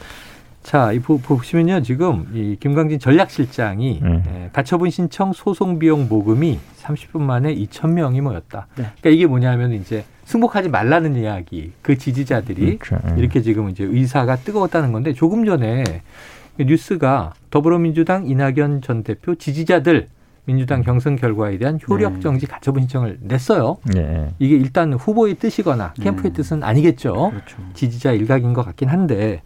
음. 0.70 0.72
자, 0.72 0.92
이 0.92 1.00
보시면요. 1.00 1.82
지금 1.82 2.28
이 2.34 2.56
김광진 2.60 3.00
전략실장이 3.00 4.00
음. 4.04 4.24
예, 4.28 4.50
가처분 4.54 4.92
신청 4.92 5.34
소송 5.34 5.80
비용 5.80 6.08
모금이 6.08 6.60
30분 6.78 7.22
만에 7.22 7.56
2천 7.56 7.94
명이 7.94 8.22
모였다. 8.22 8.68
네. 8.76 8.84
그러니까 8.84 9.10
이게 9.10 9.26
뭐냐면 9.26 9.74
이제 9.74 10.06
승복하지 10.26 10.70
말라는 10.70 11.16
이야기. 11.16 11.72
그 11.82 11.98
지지자들이 11.98 12.78
그렇죠. 12.78 13.08
음. 13.08 13.18
이렇게 13.18 13.42
지금 13.42 13.70
이제 13.70 13.84
의사가 13.84 14.36
뜨거웠다는 14.38 14.92
건데 14.92 15.14
조금 15.14 15.44
전에 15.44 15.84
뉴스가 16.60 17.34
더불어민주당 17.50 18.28
이낙연 18.28 18.82
전 18.84 19.02
대표 19.04 19.34
지지자들 19.34 20.08
민주당 20.46 20.82
경선 20.84 21.16
결과에 21.16 21.58
대한 21.58 21.80
효력 21.88 22.14
네. 22.14 22.20
정지 22.20 22.46
가처분 22.46 22.84
신청을 22.84 23.18
냈어요. 23.22 23.78
네. 23.86 24.30
이게 24.40 24.56
일단 24.56 24.94
후보의 24.94 25.36
뜻이거나 25.36 25.94
캠프의 25.94 26.32
네. 26.32 26.38
뜻은 26.38 26.64
아니겠죠. 26.64 27.32
그렇죠. 27.32 27.58
지지자 27.74 28.12
일각인 28.12 28.54
것 28.54 28.64
같긴 28.64 28.90
한데 28.90 29.42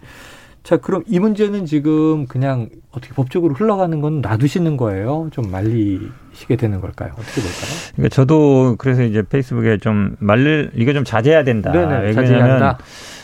자, 0.63 0.77
그럼 0.77 1.03
이 1.07 1.19
문제는 1.19 1.65
지금 1.65 2.25
그냥 2.25 2.69
어떻게 2.91 3.13
법적으로 3.13 3.53
흘러가는 3.53 3.99
건 3.99 4.21
놔두시는 4.21 4.77
거예요? 4.77 5.27
좀 5.31 5.51
말리시게 5.51 6.55
되는 6.57 6.79
걸까요? 6.79 7.11
어떻게 7.13 7.41
될까요? 7.41 7.71
그러니까 7.95 8.15
저도 8.15 8.75
그래서 8.77 9.03
이제 9.03 9.23
페이스북에 9.23 9.77
좀 9.77 10.15
말릴 10.19 10.71
이거 10.75 10.93
좀 10.93 11.03
자제해야 11.03 11.43
된다. 11.43 11.71
네네, 11.71 12.13
자제한다. 12.13 12.77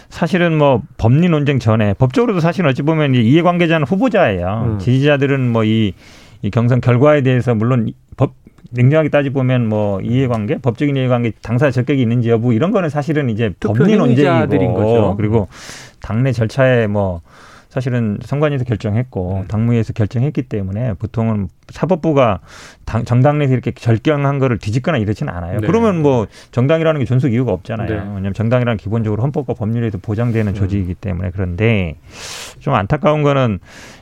사실은 0.10 0.58
뭐 0.58 0.81
법리 0.98 1.29
논쟁 1.29 1.60
전에 1.60 1.93
법적으로도 1.93 2.41
사실 2.41 2.65
어찌 2.67 2.81
보면 2.81 3.15
이해관계자는 3.15 3.88
후보자예요. 3.88 4.63
음. 4.74 4.79
지지자들은 4.79 5.51
뭐이 5.51 5.93
이 6.41 6.50
경선 6.50 6.81
결과에 6.81 7.22
대해서 7.22 7.55
물론 7.55 7.93
법 8.17 8.34
냉정하게 8.72 9.10
따지 9.10 9.29
보면 9.29 9.67
뭐 9.67 10.01
이해관계, 10.01 10.58
법적인 10.58 10.96
이해관계, 10.96 11.31
당사 11.41 11.72
적격이 11.72 12.01
있는지 12.01 12.29
여부 12.29 12.53
이런 12.53 12.72
거는 12.72 12.89
사실은 12.89 13.29
이제 13.29 13.53
법리 13.60 13.96
논쟁이고. 13.96 15.15
그리고 15.15 15.48
당내 16.01 16.31
절차에 16.31 16.87
뭐 16.87 17.21
사실은 17.69 18.17
선관위에서 18.23 18.65
결정했고 18.65 19.41
음. 19.41 19.47
당무위에서 19.47 19.93
결정했기 19.93 20.43
때문에 20.43 20.95
보통은 20.95 21.49
사법부가 21.69 22.39
당, 22.83 23.05
정당 23.05 23.37
내에서 23.37 23.53
이렇게 23.53 23.69
결정한 23.69 24.39
거를 24.39 24.57
뒤집거나 24.57 24.97
이러지는 24.97 25.31
않아요. 25.31 25.59
네. 25.59 25.67
그러면 25.67 26.01
뭐 26.01 26.25
정당이라는 26.51 26.99
게 26.99 27.05
존속 27.05 27.29
이유가 27.31 27.51
없잖아요. 27.51 27.87
네. 27.87 27.95
왜냐하면 27.95 28.33
정당이라는 28.33 28.77
기본적으로 28.77 29.21
헌법과 29.21 29.53
법률에도 29.53 29.99
보장되는 29.99 30.51
음. 30.51 30.55
조직이기 30.55 30.95
때문에 30.95 31.29
그런데 31.31 31.95
좀 32.59 32.73
안타까운 32.73 33.21
거는 33.21 33.59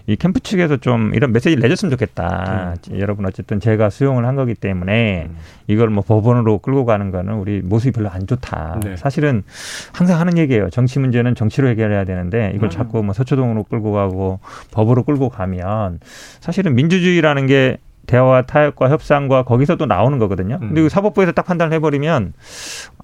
이 0.09 0.15
캠프 0.15 0.39
측에서 0.39 0.77
좀 0.77 1.13
이런 1.13 1.33
메시지를 1.33 1.61
내줬으면 1.61 1.91
좋겠다. 1.91 2.75
음. 2.89 2.99
여러분 2.99 3.25
어쨌든 3.25 3.59
제가 3.59 3.89
수용을 3.89 4.25
한 4.25 4.37
거기 4.37 4.55
때문에 4.55 5.27
음. 5.29 5.37
이걸 5.67 5.89
뭐 5.89 6.01
법원으로 6.01 6.59
끌고 6.59 6.85
가는 6.85 7.11
거는 7.11 7.33
우리 7.33 7.61
모습이 7.61 7.91
별로 7.91 8.09
안 8.09 8.25
좋다. 8.25 8.79
네. 8.83 8.95
사실은 8.95 9.43
항상 9.91 10.21
하는 10.21 10.37
얘기예요. 10.37 10.69
정치 10.69 10.99
문제는 10.99 11.35
정치로 11.35 11.67
해결해야 11.67 12.05
되는데 12.05 12.53
이걸 12.55 12.67
음. 12.67 12.69
자꾸 12.69 13.03
뭐 13.03 13.13
서초동으로 13.13 13.63
끌고 13.63 13.91
가고 13.91 14.39
법으로 14.71 15.03
끌고 15.03 15.27
가면 15.27 15.99
사실은 16.39 16.73
민주주의라는 16.75 17.45
게 17.47 17.77
대화와 18.05 18.43
타협과 18.43 18.89
협상과 18.89 19.43
거기서 19.43 19.75
또 19.75 19.85
나오는 19.85 20.17
거거든요. 20.19 20.57
음. 20.61 20.67
근데 20.69 20.83
그 20.83 20.87
사법부에서 20.87 21.33
딱 21.33 21.45
판단을 21.45 21.73
해버리면 21.73 22.31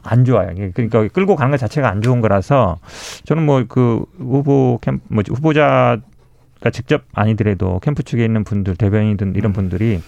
안 0.03 0.23
좋아요. 0.23 0.53
그러니까 0.73 1.05
끌고 1.09 1.35
가는 1.35 1.51
것 1.51 1.57
자체가 1.57 1.89
안 1.89 2.01
좋은 2.01 2.21
거라서 2.21 2.77
저는 3.25 3.45
뭐 3.45 3.65
그 3.67 4.05
후보 4.17 4.79
캠, 4.81 5.01
뭐 5.09 5.21
후보자 5.27 5.99
그러니까 6.63 6.69
직접 6.71 7.03
아니더라도 7.13 7.79
캠프 7.81 8.03
측에 8.03 8.23
있는 8.23 8.45
분들 8.45 8.77
대변인든 8.77 9.35
이런 9.35 9.51
음. 9.51 9.53
분들이 9.53 10.01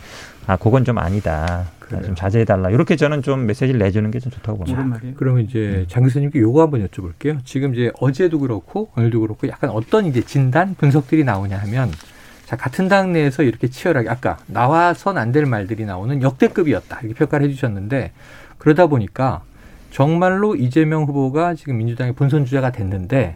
아 0.48 0.56
그건 0.56 0.86
좀 0.86 0.98
아니다. 0.98 1.66
그래요. 1.80 2.02
좀 2.04 2.16
자제해 2.16 2.46
달라. 2.46 2.70
이렇게 2.70 2.96
저는 2.96 3.22
좀 3.22 3.46
메시지를 3.46 3.78
내주는 3.78 4.10
게 4.10 4.20
좀 4.20 4.32
좋다고 4.32 4.60
봅니다. 4.60 5.00
그러면 5.18 5.44
이제 5.44 5.60
음. 5.60 5.86
장 5.90 6.04
교수님께 6.04 6.40
요거 6.40 6.62
한번 6.64 6.88
여쭤볼게요. 6.88 7.44
지금 7.44 7.74
이제 7.76 7.92
어제도 8.00 8.40
그렇고 8.40 8.90
오늘도 8.96 9.20
그렇고 9.20 9.48
약간 9.50 9.70
어떤 9.70 10.06
이제 10.06 10.22
진단 10.22 10.76
분석들이 10.76 11.26
나오냐 11.26 11.58
하면 11.58 11.92
자 12.46 12.56
같은 12.56 12.88
당 12.88 13.12
내에서 13.12 13.44
이렇게 13.44 13.68
치열하게 13.68 14.08
아까 14.10 14.38
나와선 14.48 15.18
안 15.18 15.32
될 15.34 15.46
말들이 15.46 15.84
나오는 15.86 16.22
역대급이었다 16.22 17.00
이렇게 17.02 17.14
평가를 17.16 17.48
해주셨는데 17.50 18.14
그러다 18.60 18.88
보니까 18.88 19.42
정말로 19.92 20.56
이재명 20.56 21.04
후보가 21.04 21.56
지금 21.56 21.78
민주당의 21.78 22.14
본선 22.14 22.46
주자가 22.46 22.72
됐는데 22.72 23.36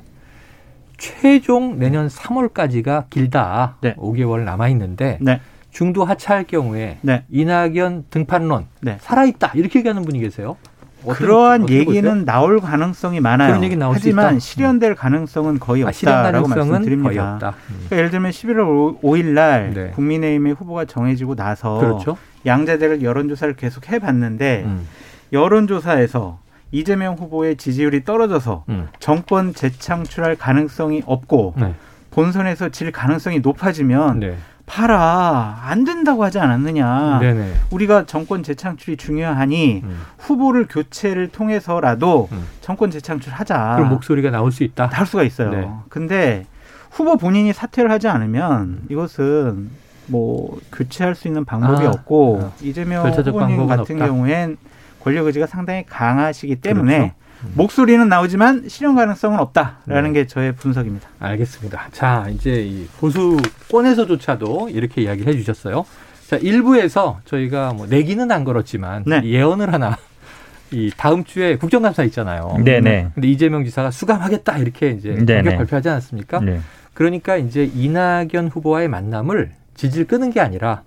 최종 0.99 1.79
내년 1.79 2.07
3월까지가 2.07 3.09
길다. 3.09 3.77
네. 3.81 3.95
5개월 3.95 4.41
남아 4.41 4.67
있는데 4.69 5.17
네. 5.21 5.41
중도 5.71 6.03
하차할 6.03 6.45
경우에 6.45 6.99
네. 7.01 7.23
이낙연 7.29 8.05
등판론 8.09 8.67
네. 8.81 8.97
살아있다 9.01 9.53
이렇게 9.55 9.79
얘기하는 9.79 10.03
분이 10.03 10.19
계세요. 10.19 10.57
어떻게, 11.05 11.23
그러한 11.23 11.69
얘기는 11.69 12.01
보세요? 12.03 12.25
나올 12.25 12.59
가능성이 12.59 13.21
많아요. 13.21 13.49
그런 13.49 13.63
얘기 13.63 13.77
나올 13.77 13.95
하지만 13.95 14.39
실현될 14.39 14.95
가능성은 14.95 15.59
거의 15.59 15.85
아, 15.85 15.87
없다라고 15.87 16.47
아, 16.47 16.55
말씀드립니다. 16.55 17.09
거의 17.09 17.19
없다. 17.19 17.49
음. 17.69 17.75
그러니까 17.85 17.97
예를 17.97 18.09
들면 18.09 18.31
11월 18.31 19.01
5일 19.01 19.25
날 19.27 19.73
네. 19.73 19.91
국민의힘의 19.91 20.53
후보가 20.55 20.85
정해지고 20.85 21.35
나서 21.35 21.79
그렇죠. 21.79 22.17
양자대를 22.45 23.01
여론조사를 23.01 23.55
계속 23.55 23.89
해봤는데 23.89 24.63
음. 24.65 24.87
여론조사에서 25.31 26.39
이재명 26.71 27.15
후보의 27.15 27.57
지지율이 27.57 28.03
떨어져서 28.03 28.65
음. 28.69 28.87
정권 28.99 29.53
재창출할 29.53 30.35
가능성이 30.35 31.01
없고 31.05 31.55
네. 31.57 31.73
본선에서 32.11 32.69
질 32.69 32.91
가능성이 32.91 33.39
높아지면 33.39 34.19
네. 34.19 34.37
팔아 34.65 35.61
안 35.63 35.83
된다고 35.83 36.23
하지 36.23 36.37
않았느냐. 36.37 37.19
네네. 37.19 37.53
우리가 37.71 38.05
정권 38.05 38.43
재창출이 38.43 38.97
중요하니 38.97 39.81
음. 39.83 39.99
후보를 40.19 40.67
교체를 40.67 41.29
통해서라도 41.29 42.29
음. 42.31 42.45
정권 42.61 42.91
재창출하자. 42.91 43.75
그런 43.77 43.89
목소리가 43.89 44.29
나올 44.29 44.51
수 44.51 44.63
있다. 44.63 44.89
나올 44.89 45.07
수가 45.07 45.23
있어요. 45.23 45.49
네. 45.49 45.69
근데 45.89 46.45
후보 46.91 47.17
본인이 47.17 47.51
사퇴를 47.51 47.89
하지 47.89 48.07
않으면 48.07 48.81
이것은 48.89 49.69
뭐 50.05 50.59
교체할 50.71 51.15
수 51.15 51.27
있는 51.27 51.45
방법이 51.45 51.85
아, 51.85 51.89
없고 51.89 52.39
아, 52.43 52.51
이재명 52.61 53.07
후보님 53.09 53.67
같은 53.67 53.95
없다. 53.95 54.07
경우엔 54.07 54.57
권력 55.01 55.25
의지가 55.27 55.47
상당히 55.47 55.85
강하시기 55.87 56.57
때문에 56.57 56.97
그렇죠. 56.97 57.13
음. 57.43 57.53
목소리는 57.55 58.07
나오지만 58.07 58.65
실현 58.67 58.95
가능성은 58.95 59.39
없다라는 59.39 60.13
네. 60.13 60.21
게 60.21 60.27
저의 60.27 60.53
분석입니다. 60.53 61.07
알겠습니다. 61.19 61.87
자, 61.91 62.27
이제 62.29 62.61
이 62.61 62.87
보수권에서조차도 62.99 64.69
이렇게 64.69 65.03
이야기를 65.03 65.33
해주셨어요. 65.33 65.85
자, 66.27 66.35
일부에서 66.35 67.19
저희가 67.25 67.73
뭐 67.73 67.87
내기는 67.87 68.29
안 68.31 68.43
걸었지만 68.43 69.03
네. 69.07 69.21
예언을 69.23 69.73
하나 69.73 69.97
이 70.71 70.91
다음 70.95 71.23
주에 71.23 71.55
국정감사 71.55 72.03
있잖아요. 72.03 72.57
네네. 72.63 73.11
근데 73.15 73.27
이재명 73.27 73.63
지사가 73.63 73.89
수감하겠다 73.89 74.57
이렇게 74.57 74.91
이제 74.91 75.13
공격 75.13 75.43
발표하지 75.43 75.89
않았습니까? 75.89 76.39
네. 76.41 76.59
그러니까 76.93 77.37
이제 77.37 77.63
이낙연 77.73 78.49
후보와의 78.51 78.89
만남을 78.89 79.51
지질 79.73 80.05
끄는 80.05 80.31
게 80.31 80.41
아니라 80.41 80.83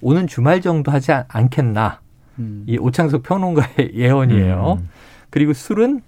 오는 0.00 0.26
주말 0.26 0.60
정도 0.60 0.90
하지 0.90 1.12
않겠나. 1.28 2.00
음. 2.38 2.64
이 2.66 2.78
오창석 2.78 3.22
평론가의 3.22 3.92
예언이에요. 3.94 4.78
음. 4.80 4.88
그리고 5.30 5.52
술은 5.52 6.02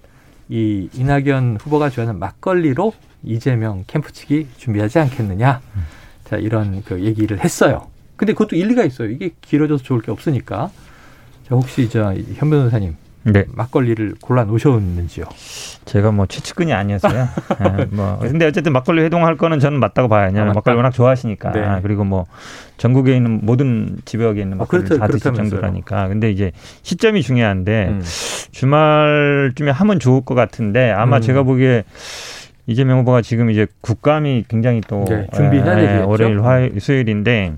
이 0.48 0.88
이낙연 0.94 1.58
후보가 1.60 1.90
좋아하는 1.90 2.18
막걸리로 2.18 2.92
이재명 3.22 3.84
캠프 3.86 4.12
측이 4.12 4.48
준비하지 4.56 4.98
않겠느냐. 4.98 5.60
음. 5.76 5.82
자, 6.24 6.36
이런 6.36 6.82
그 6.84 7.02
얘기를 7.02 7.42
했어요. 7.42 7.88
근데 8.16 8.32
그것도 8.32 8.56
일리가 8.56 8.84
있어요. 8.84 9.10
이게 9.10 9.30
길어져서 9.40 9.82
좋을 9.82 10.00
게 10.00 10.10
없으니까. 10.10 10.70
자, 11.48 11.54
혹시 11.54 11.88
저현 11.88 12.24
변호사님 12.38 12.96
네. 13.24 13.44
막걸리를 13.52 14.14
골라 14.20 14.44
놓으셨는지요? 14.44 15.26
제가 15.84 16.10
뭐 16.10 16.26
최측근이 16.26 16.72
아니었어요. 16.72 17.28
네, 17.60 17.86
뭐 17.92 18.18
근데 18.20 18.46
어쨌든 18.46 18.72
막걸리 18.72 19.02
회동할 19.02 19.36
거는 19.36 19.60
저는 19.60 19.78
맞다고 19.80 20.08
봐요. 20.08 20.26
왜냐하면 20.26 20.50
아, 20.50 20.54
막걸리 20.54 20.76
워낙 20.76 20.90
좋아하시니까. 20.90 21.52
네. 21.52 21.80
그리고 21.82 22.04
뭐 22.04 22.26
전국에 22.76 23.16
있는 23.16 23.40
모든 23.42 23.98
지역에 24.04 24.42
있는 24.42 24.54
아, 24.54 24.58
막걸리를 24.58 24.96
아, 24.96 25.06
다 25.06 25.12
드실 25.12 25.32
정도라니까. 25.32 26.08
근데 26.08 26.30
이제 26.30 26.52
시점이 26.82 27.22
중요한데 27.22 27.88
음. 27.90 28.02
주말쯤에 28.50 29.70
하면 29.70 30.00
좋을 30.00 30.24
것 30.24 30.34
같은데 30.34 30.90
아마 30.90 31.16
음. 31.16 31.22
제가 31.22 31.42
보기에 31.42 31.84
이재명 32.66 33.00
후보가 33.00 33.22
지금 33.22 33.50
이제 33.50 33.66
국감이 33.80 34.44
굉장히 34.48 34.80
또 34.86 35.04
네, 35.08 35.26
준비해야 35.34 35.78
예, 35.78 35.86
되겠죠. 35.86 36.08
월요일, 36.08 36.42
화요일, 36.42 36.80
수요일인데 36.80 37.54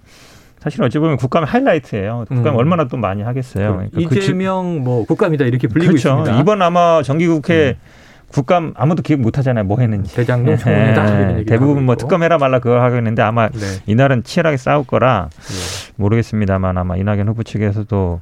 사실 0.65 0.83
어찌 0.83 0.99
보면 0.99 1.19
국감 1.19 1.45
하이라이트예요. 1.45 2.25
국감 2.27 2.55
음. 2.55 2.59
얼마나 2.59 2.89
또 2.89 2.97
많이 2.97 3.23
하겠어요. 3.23 3.87
그러니까 3.93 4.17
이재명 4.17 4.79
그 4.79 4.85
뭐 4.85 5.05
국감이다 5.05 5.45
이렇게 5.45 5.69
불리고 5.69 5.91
그렇죠. 5.93 6.09
있습니다. 6.11 6.41
이번 6.41 6.63
아마 6.63 7.03
정기국회 7.03 7.77
음. 7.77 7.81
국감 8.29 8.73
아무도 8.77 9.03
기억 9.03 9.21
못 9.21 9.39
하잖아요. 9.39 9.65
뭐 9.65 9.79
했는지. 9.79 10.15
대장동 10.15 10.57
청문회다. 10.57 11.39
예, 11.39 11.45
대부분 11.45 11.85
뭐 11.85 11.97
특검해라 11.97 12.39
말라 12.39 12.59
그거 12.59 12.81
하겠는데 12.81 13.23
아마 13.23 13.49
네. 13.49 13.61
이날은 13.87 14.25
치열하게 14.25 14.57
싸울 14.57 14.85
거라 14.85 15.29
네. 15.31 15.93
모르겠습니다만 15.97 16.77
아마 16.77 16.97
이낙연 16.97 17.29
후보 17.29 17.43
측에서도 17.45 18.21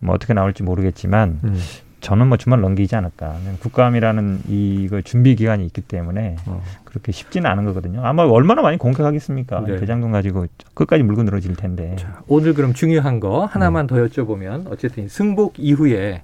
뭐 0.00 0.14
어떻게 0.14 0.34
나올지 0.34 0.62
모르겠지만 0.64 1.40
음. 1.44 1.60
저는 2.04 2.28
뭐 2.28 2.36
주말 2.36 2.60
넘기지 2.60 2.94
않을까. 2.96 3.36
국감이라는 3.60 4.40
이거 4.48 5.00
준비 5.00 5.34
기간이 5.36 5.64
있기 5.66 5.80
때문에 5.80 6.36
어. 6.46 6.62
그렇게 6.84 7.12
쉽지는 7.12 7.50
않은 7.50 7.64
거거든요. 7.64 8.04
아마 8.04 8.24
얼마나 8.24 8.60
많이 8.62 8.76
공격하겠습니까? 8.76 9.64
네. 9.66 9.76
대장동 9.76 10.12
가지고 10.12 10.46
끝까지 10.74 11.02
물고 11.02 11.22
늘어질 11.22 11.56
텐데. 11.56 11.96
자, 11.98 12.20
오늘 12.28 12.52
그럼 12.52 12.74
중요한 12.74 13.20
거 13.20 13.46
하나만 13.46 13.86
네. 13.86 13.94
더 13.94 14.06
여쭤보면 14.06 14.70
어쨌든 14.70 15.08
승복 15.08 15.54
이후에 15.58 16.22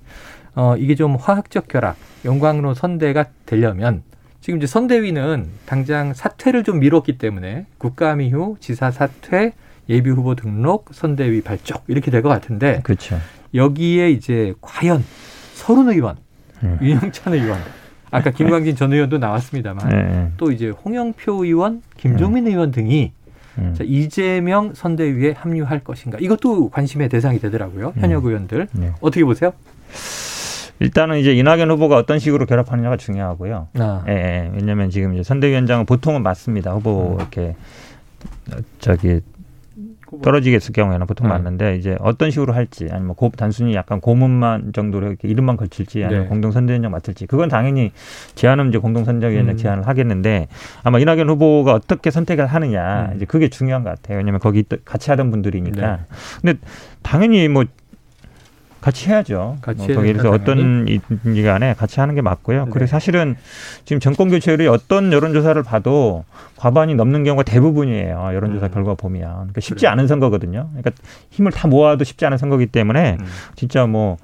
어, 0.54 0.76
이게 0.76 0.94
좀 0.94 1.16
화학적 1.16 1.66
결합, 1.68 1.96
영광로 2.24 2.74
선대가 2.74 3.24
되려면 3.46 4.02
지금 4.42 4.58
이제 4.58 4.66
선대위는 4.66 5.46
당장 5.64 6.12
사퇴를 6.12 6.62
좀 6.64 6.80
미뤘기 6.80 7.18
때문에 7.18 7.66
국감 7.78 8.20
이후 8.20 8.56
지사 8.60 8.90
사퇴, 8.90 9.52
예비 9.88 10.10
후보 10.10 10.34
등록, 10.34 10.90
선대위 10.92 11.40
발족 11.42 11.84
이렇게 11.88 12.10
될 12.10 12.22
것 12.22 12.28
같은데. 12.28 12.80
그렇죠. 12.82 13.18
여기에 13.54 14.10
이제 14.10 14.54
과연 14.60 15.02
서른 15.60 15.90
의원, 15.90 16.16
네. 16.60 16.78
윤영찬 16.80 17.34
의원, 17.34 17.58
아까 18.10 18.30
김광진 18.30 18.76
전 18.76 18.92
의원도 18.92 19.18
나왔습니다만 19.18 19.88
네. 19.88 20.32
또 20.38 20.50
이제 20.50 20.70
홍영표 20.70 21.44
의원, 21.44 21.82
김종민 21.98 22.44
네. 22.44 22.52
의원 22.52 22.70
등이 22.70 23.12
음. 23.58 23.74
자, 23.76 23.84
이재명 23.84 24.72
선대위에 24.74 25.32
합류할 25.32 25.80
것인가 25.80 26.18
이것도 26.18 26.70
관심의 26.70 27.10
대상이 27.10 27.38
되더라고요. 27.40 27.92
현역 27.98 28.24
음. 28.24 28.28
의원들 28.28 28.68
네. 28.72 28.92
어떻게 29.00 29.22
보세요? 29.24 29.52
일단은 30.78 31.18
이제 31.18 31.34
이낙연 31.34 31.70
후보가 31.72 31.98
어떤 31.98 32.18
식으로 32.18 32.46
결합하느냐가 32.46 32.96
중요하고요. 32.96 33.68
아. 33.74 34.04
예, 34.08 34.12
예. 34.12 34.50
왜냐하면 34.54 34.88
지금 34.88 35.12
이제 35.12 35.22
선대위원장은 35.22 35.84
보통은 35.84 36.22
맞습니다. 36.22 36.72
후보 36.72 37.12
음. 37.12 37.20
이렇게 37.20 37.54
저기 38.78 39.20
떨어지겠을 40.22 40.72
경우에는 40.72 41.06
보통 41.06 41.28
네. 41.28 41.34
맞는데 41.34 41.76
이제 41.76 41.96
어떤 42.00 42.30
식으로 42.30 42.52
할지 42.52 42.88
아니면 42.90 43.14
고, 43.14 43.30
단순히 43.36 43.74
약간 43.74 44.00
고문만 44.00 44.72
정도로 44.72 45.08
이렇게 45.08 45.28
이름만 45.28 45.56
걸칠지 45.56 46.04
아니면 46.04 46.24
네. 46.24 46.28
공동선대위원장 46.28 46.90
맡을지 46.90 47.26
그건 47.26 47.48
당연히 47.48 47.92
제안은 48.34 48.68
이제 48.68 48.78
공동선대위원장 48.78 49.54
음. 49.54 49.56
제안을 49.56 49.86
하겠는데 49.86 50.48
아마 50.82 50.98
이낙연 50.98 51.28
후보가 51.28 51.74
어떻게 51.74 52.10
선택을 52.10 52.46
하느냐 52.46 53.10
음. 53.10 53.16
이제 53.16 53.24
그게 53.24 53.48
중요한 53.48 53.84
것 53.84 53.90
같아요. 53.90 54.18
왜냐하면 54.18 54.40
거기 54.40 54.64
같이 54.84 55.10
하던 55.10 55.30
분들이니까. 55.30 55.96
네. 55.96 56.02
근데 56.40 56.58
당연히 57.02 57.48
뭐 57.48 57.64
같이 58.80 59.10
해야죠. 59.10 59.58
같이 59.60 59.86
뭐 59.86 59.96
거기에서 59.96 60.30
어떤 60.30 60.86
이기 60.88 61.42
간에 61.42 61.74
같이 61.74 62.00
하는 62.00 62.14
게 62.14 62.22
맞고요. 62.22 62.64
네. 62.64 62.70
그리고 62.72 62.86
사실은 62.86 63.36
지금 63.84 64.00
정권 64.00 64.30
교체율이 64.30 64.66
어떤 64.68 65.12
여론조사를 65.12 65.62
봐도 65.62 66.24
과반이 66.56 66.94
넘는 66.94 67.24
경우가 67.24 67.42
대부분이에요. 67.42 68.30
여론조사 68.34 68.66
음. 68.66 68.70
결과 68.72 68.94
보면. 68.94 69.30
그러니까 69.32 69.60
쉽지 69.60 69.82
그래. 69.82 69.88
않은 69.92 70.06
선거거든요. 70.06 70.68
그러니까 70.72 70.90
힘을 71.30 71.52
다 71.52 71.68
모아도 71.68 72.04
쉽지 72.04 72.24
않은 72.26 72.38
선거기 72.38 72.66
때문에 72.66 73.18
음. 73.20 73.26
진짜 73.54 73.86
뭐 73.86 74.16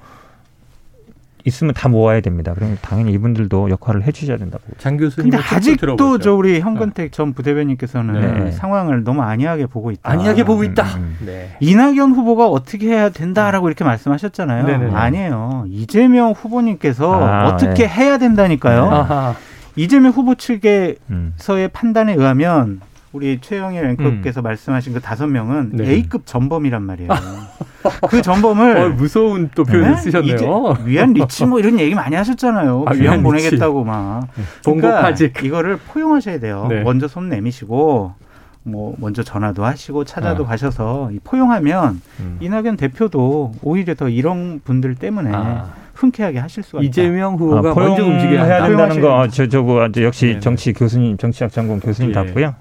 있으면 1.47 1.73
다 1.73 1.87
모아야 1.87 2.19
됩니다. 2.19 2.53
그럼 2.53 2.77
당연히 2.81 3.13
이분들도 3.13 3.69
역할을 3.69 4.03
해주셔야 4.03 4.37
된다고. 4.37 4.63
장 4.77 4.97
교수님. 4.97 5.31
근데 5.31 5.43
아직도 5.43 6.19
저 6.19 6.33
우리 6.33 6.59
현근택 6.59 7.05
네. 7.05 7.09
전 7.09 7.33
부대변인께서는 7.33 8.43
네. 8.45 8.51
상황을 8.51 9.05
너무 9.05 9.21
안이하게 9.21 9.67
보고 9.67 9.91
있다. 9.91 10.11
안이하게 10.11 10.43
보고 10.43 10.65
있다. 10.65 10.83
음. 10.97 11.17
네. 11.25 11.55
이낙연 11.61 12.11
후보가 12.11 12.47
어떻게 12.47 12.87
해야 12.87 13.09
된다라고 13.09 13.69
이렇게 13.69 13.85
말씀하셨잖아요. 13.85 14.65
네네. 14.65 14.93
아니에요. 14.93 15.65
이재명 15.69 16.33
후보님께서 16.33 17.13
아, 17.13 17.47
어떻게 17.47 17.87
네. 17.87 17.87
해야 17.87 18.17
된다니까요. 18.17 18.83
아하. 18.83 19.35
이재명 19.77 20.11
후보 20.11 20.35
측에서의 20.35 20.97
음. 21.11 21.33
판단에 21.71 22.13
의하면 22.13 22.81
우리 23.13 23.39
최영일 23.39 23.85
앵커께서 23.85 24.41
음. 24.41 24.43
말씀하신 24.43 24.93
그 24.93 24.99
다섯 24.99 25.27
명은 25.27 25.71
네. 25.73 25.89
A급 25.91 26.25
전범이란 26.25 26.83
말이에요. 26.83 27.09
그 28.09 28.21
전범을 28.21 28.77
어, 28.77 28.89
무서운 28.89 29.49
또 29.55 29.63
표현을 29.63 29.91
네? 29.91 29.97
쓰셨네요. 29.97 30.77
위안 30.85 31.13
리치 31.13 31.45
뭐 31.45 31.59
이런 31.59 31.79
얘기 31.79 31.95
많이 31.95 32.15
하셨잖아요. 32.15 32.85
아, 32.85 32.93
위안 32.93 33.23
보내겠다고 33.23 33.83
막. 33.83 34.27
네. 34.35 34.43
그러니까. 34.63 35.09
이거를 35.41 35.77
포용하셔야 35.77 36.39
돼요. 36.39 36.67
네. 36.69 36.81
먼저 36.83 37.07
손 37.07 37.29
내미시고 37.29 38.13
뭐 38.63 38.95
먼저 38.99 39.23
전화도 39.23 39.63
하시고 39.63 40.03
찾아도 40.03 40.43
아. 40.43 40.47
가셔서 40.47 41.09
포용하면 41.23 42.01
음. 42.19 42.37
이낙연 42.41 42.75
대표도 42.75 43.53
오히려 43.61 43.95
더 43.95 44.09
이런 44.09 44.59
분들 44.63 44.95
때문에 44.95 45.31
아. 45.33 45.73
흔쾌하게 45.97 46.39
하실 46.39 46.63
수가 46.63 46.81
있다. 46.81 46.87
이재명 46.87 47.35
후보가 47.35 47.71
아, 47.71 47.73
먼저 47.73 48.05
움직여야 48.05 48.67
된다는 48.67 49.01
거 49.01 49.27
저 49.29 49.47
저거 49.47 49.89
역시 49.97 50.27
네네. 50.27 50.39
정치 50.39 50.73
교수님 50.73 51.17
정치학 51.17 51.51
전공 51.51 51.79
교수님답고요. 51.79 52.45
예. 52.45 52.53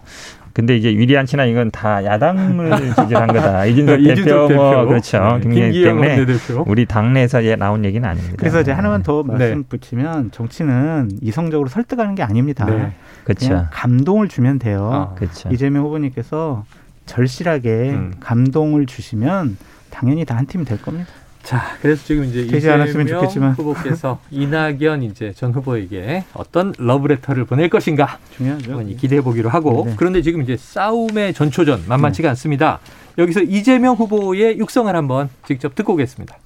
근데 0.53 0.75
이제 0.75 0.89
위리안치나 0.89 1.45
이건 1.45 1.71
다 1.71 2.03
야당을 2.03 2.71
지지한 2.97 3.27
거다. 3.27 3.67
이준석 3.67 3.99
대표, 4.19 4.49
대표, 4.49 4.55
뭐 4.55 4.87
그렇죠. 4.87 5.39
네. 5.45 5.51
김기 5.51 5.83
때문에 5.83 6.25
우리 6.65 6.87
당내에서 6.87 7.43
나온 7.59 7.85
얘기는 7.85 8.09
아닙니다. 8.09 8.37
그래서 8.39 8.63
이제 8.63 8.73
하나만 8.73 9.03
더 9.03 9.23
네. 9.27 9.33
말씀 9.35 9.59
네. 9.59 9.65
붙이면 9.69 10.31
정치는 10.31 11.11
이성적으로 11.21 11.69
설득하는 11.69 12.15
게 12.15 12.23
아닙니다. 12.23 12.65
네. 12.65 12.93
그렇죠. 13.25 13.67
감동을 13.71 14.29
주면 14.29 14.59
돼요. 14.59 14.91
아, 14.91 15.15
그렇죠. 15.15 15.51
이재명 15.53 15.85
후보님께서 15.85 16.65
절실하게 17.05 17.91
음. 17.91 18.13
감동을 18.21 18.87
주시면 18.87 19.59
당연히 19.91 20.25
다 20.25 20.37
한 20.37 20.47
팀이 20.47 20.65
될 20.65 20.81
겁니다. 20.81 21.09
자, 21.47 21.63
그래서 21.81 22.05
지금 22.05 22.25
이제 22.25 22.45
되지 22.45 22.69
않았으면 22.69 23.07
좋겠지만 23.07 23.53
후보께서 23.53 24.19
이낙연 24.33 25.05
이제 25.05 25.33
전 25.33 25.53
후보에게 25.53 26.25
어떤 26.35 26.75
러브레터를 26.77 27.45
보낼 27.45 27.71
것인가 27.71 28.19
중요하죠. 28.37 28.85
기대해 28.99 29.23
보기로 29.23 29.49
하고 29.49 29.85
네. 29.87 29.95
그런데 29.97 30.23
지금 30.23 30.43
이제 30.43 30.57
싸움의 30.57 31.35
전초전 31.35 31.85
만만치가 31.87 32.27
네. 32.27 32.31
않습니다. 32.31 32.81
여기서 33.17 33.43
이재명 33.43 33.95
후보의 33.95 34.59
육성을 34.59 34.95
한번 34.95 35.29
직접 35.47 35.77
듣고 35.77 35.93
오겠습니다. 35.93 36.37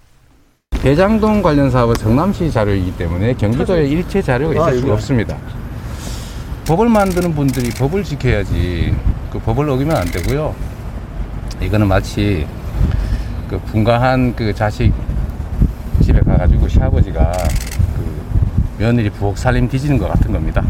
대장동 0.72 1.40
관련 1.40 1.70
사업은 1.70 1.94
성남시 1.94 2.50
자료이기 2.50 2.98
때문에 2.98 3.32
경기도에 3.34 3.86
일체 3.86 4.20
자료가 4.20 4.52
있을 4.52 4.78
아, 4.78 4.80
수가 4.82 4.92
없습니다. 4.92 5.38
법을 6.66 6.90
만드는 6.90 7.34
분들이 7.34 7.70
법을 7.70 8.04
지켜야지 8.04 8.94
그 9.32 9.38
법을 9.38 9.66
어기면 9.70 9.96
안 9.96 10.04
되고요. 10.04 10.54
이거는 11.62 11.88
마치 11.88 12.46
그 13.50 13.58
분가한 13.58 14.36
그 14.36 14.54
자식 14.54 14.92
집에 16.00 16.20
가가지고 16.20 16.68
시아버지가 16.68 17.32
그 17.96 18.78
며느리 18.78 19.10
부엌 19.10 19.36
살림 19.36 19.68
뒤지는 19.68 19.98
것 19.98 20.06
같은 20.06 20.30
겁니다. 20.30 20.64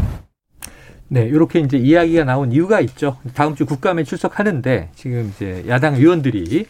네, 1.07 1.21
이렇게 1.21 1.59
이제 1.59 1.77
이야기가 1.77 2.23
나온 2.23 2.51
이유가 2.51 2.79
있죠. 2.79 3.17
다음 3.35 3.53
주 3.53 3.67
국감에 3.67 4.03
출석하는데 4.03 4.89
지금 4.95 5.31
이제 5.35 5.63
야당 5.67 5.93
의원들이 5.93 6.65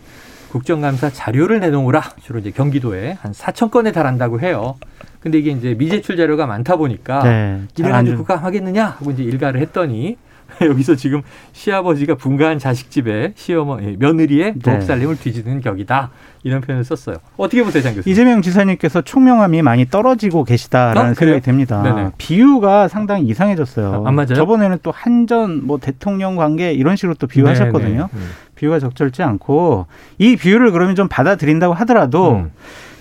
국정감사 0.50 1.12
자료를 1.12 1.62
내놓으라 1.62 2.02
주로 2.22 2.40
이제 2.40 2.52
경기도에 2.52 3.18
한 3.22 3.32
4천 3.32 3.72
건에 3.72 3.94
달한다고 3.94 4.42
해요. 4.42 4.76
근데 5.22 5.38
이게 5.38 5.52
이제 5.52 5.76
미제출 5.76 6.18
자료가 6.18 6.46
많다 6.46 6.76
보니까 6.76 7.24
네, 7.24 7.62
이래 7.78 7.90
가지고 7.90 8.18
국감 8.18 8.44
하겠느냐 8.44 8.86
하고 8.86 9.12
이제 9.12 9.24
일가를 9.24 9.62
했더니 9.62 10.18
여기서 10.62 10.96
지금 10.96 11.22
시아버지가 11.54 12.16
분가한 12.16 12.60
자식 12.60 12.92
집에 12.92 13.34
시어머니 13.36 13.88
예, 13.88 13.96
며느리의 13.98 14.56
부엌살림을 14.60 15.16
네. 15.16 15.24
뒤지는 15.24 15.62
격이다. 15.62 16.12
이런 16.44 16.62
표현을 16.62 16.84
썼어요. 16.84 17.18
어떻게 17.38 17.64
보세요, 17.64 17.84
장 17.84 17.94
교수님? 17.94 18.12
이재명 18.12 18.42
지사님께서 18.42 19.02
총명함이 19.02 19.62
많이 19.62 19.86
떨어지고 19.86 20.44
계시다라는 20.44 21.12
어? 21.12 21.14
생각이 21.14 21.42
듭니다. 21.42 21.84
네네. 21.84 22.12
비유가 22.18 22.88
상당히 22.88 23.26
이상해졌어요. 23.26 24.04
아, 24.06 24.08
안 24.08 24.16
맞아요? 24.16 24.34
저번에는 24.36 24.80
또 24.82 24.92
한전 24.92 25.66
뭐 25.66 25.78
대통령 25.78 26.36
관계 26.36 26.74
이런 26.74 26.96
식으로 26.96 27.14
또 27.16 27.28
비유하셨거든요. 27.28 28.10
네. 28.12 28.20
비유가 28.56 28.80
적절치 28.80 29.22
않고 29.24 29.86
이 30.18 30.36
비유를 30.36 30.72
그러면 30.72 30.96
좀 30.96 31.08
받아들인다고 31.08 31.74
하더라도 31.76 32.34
음. 32.34 32.52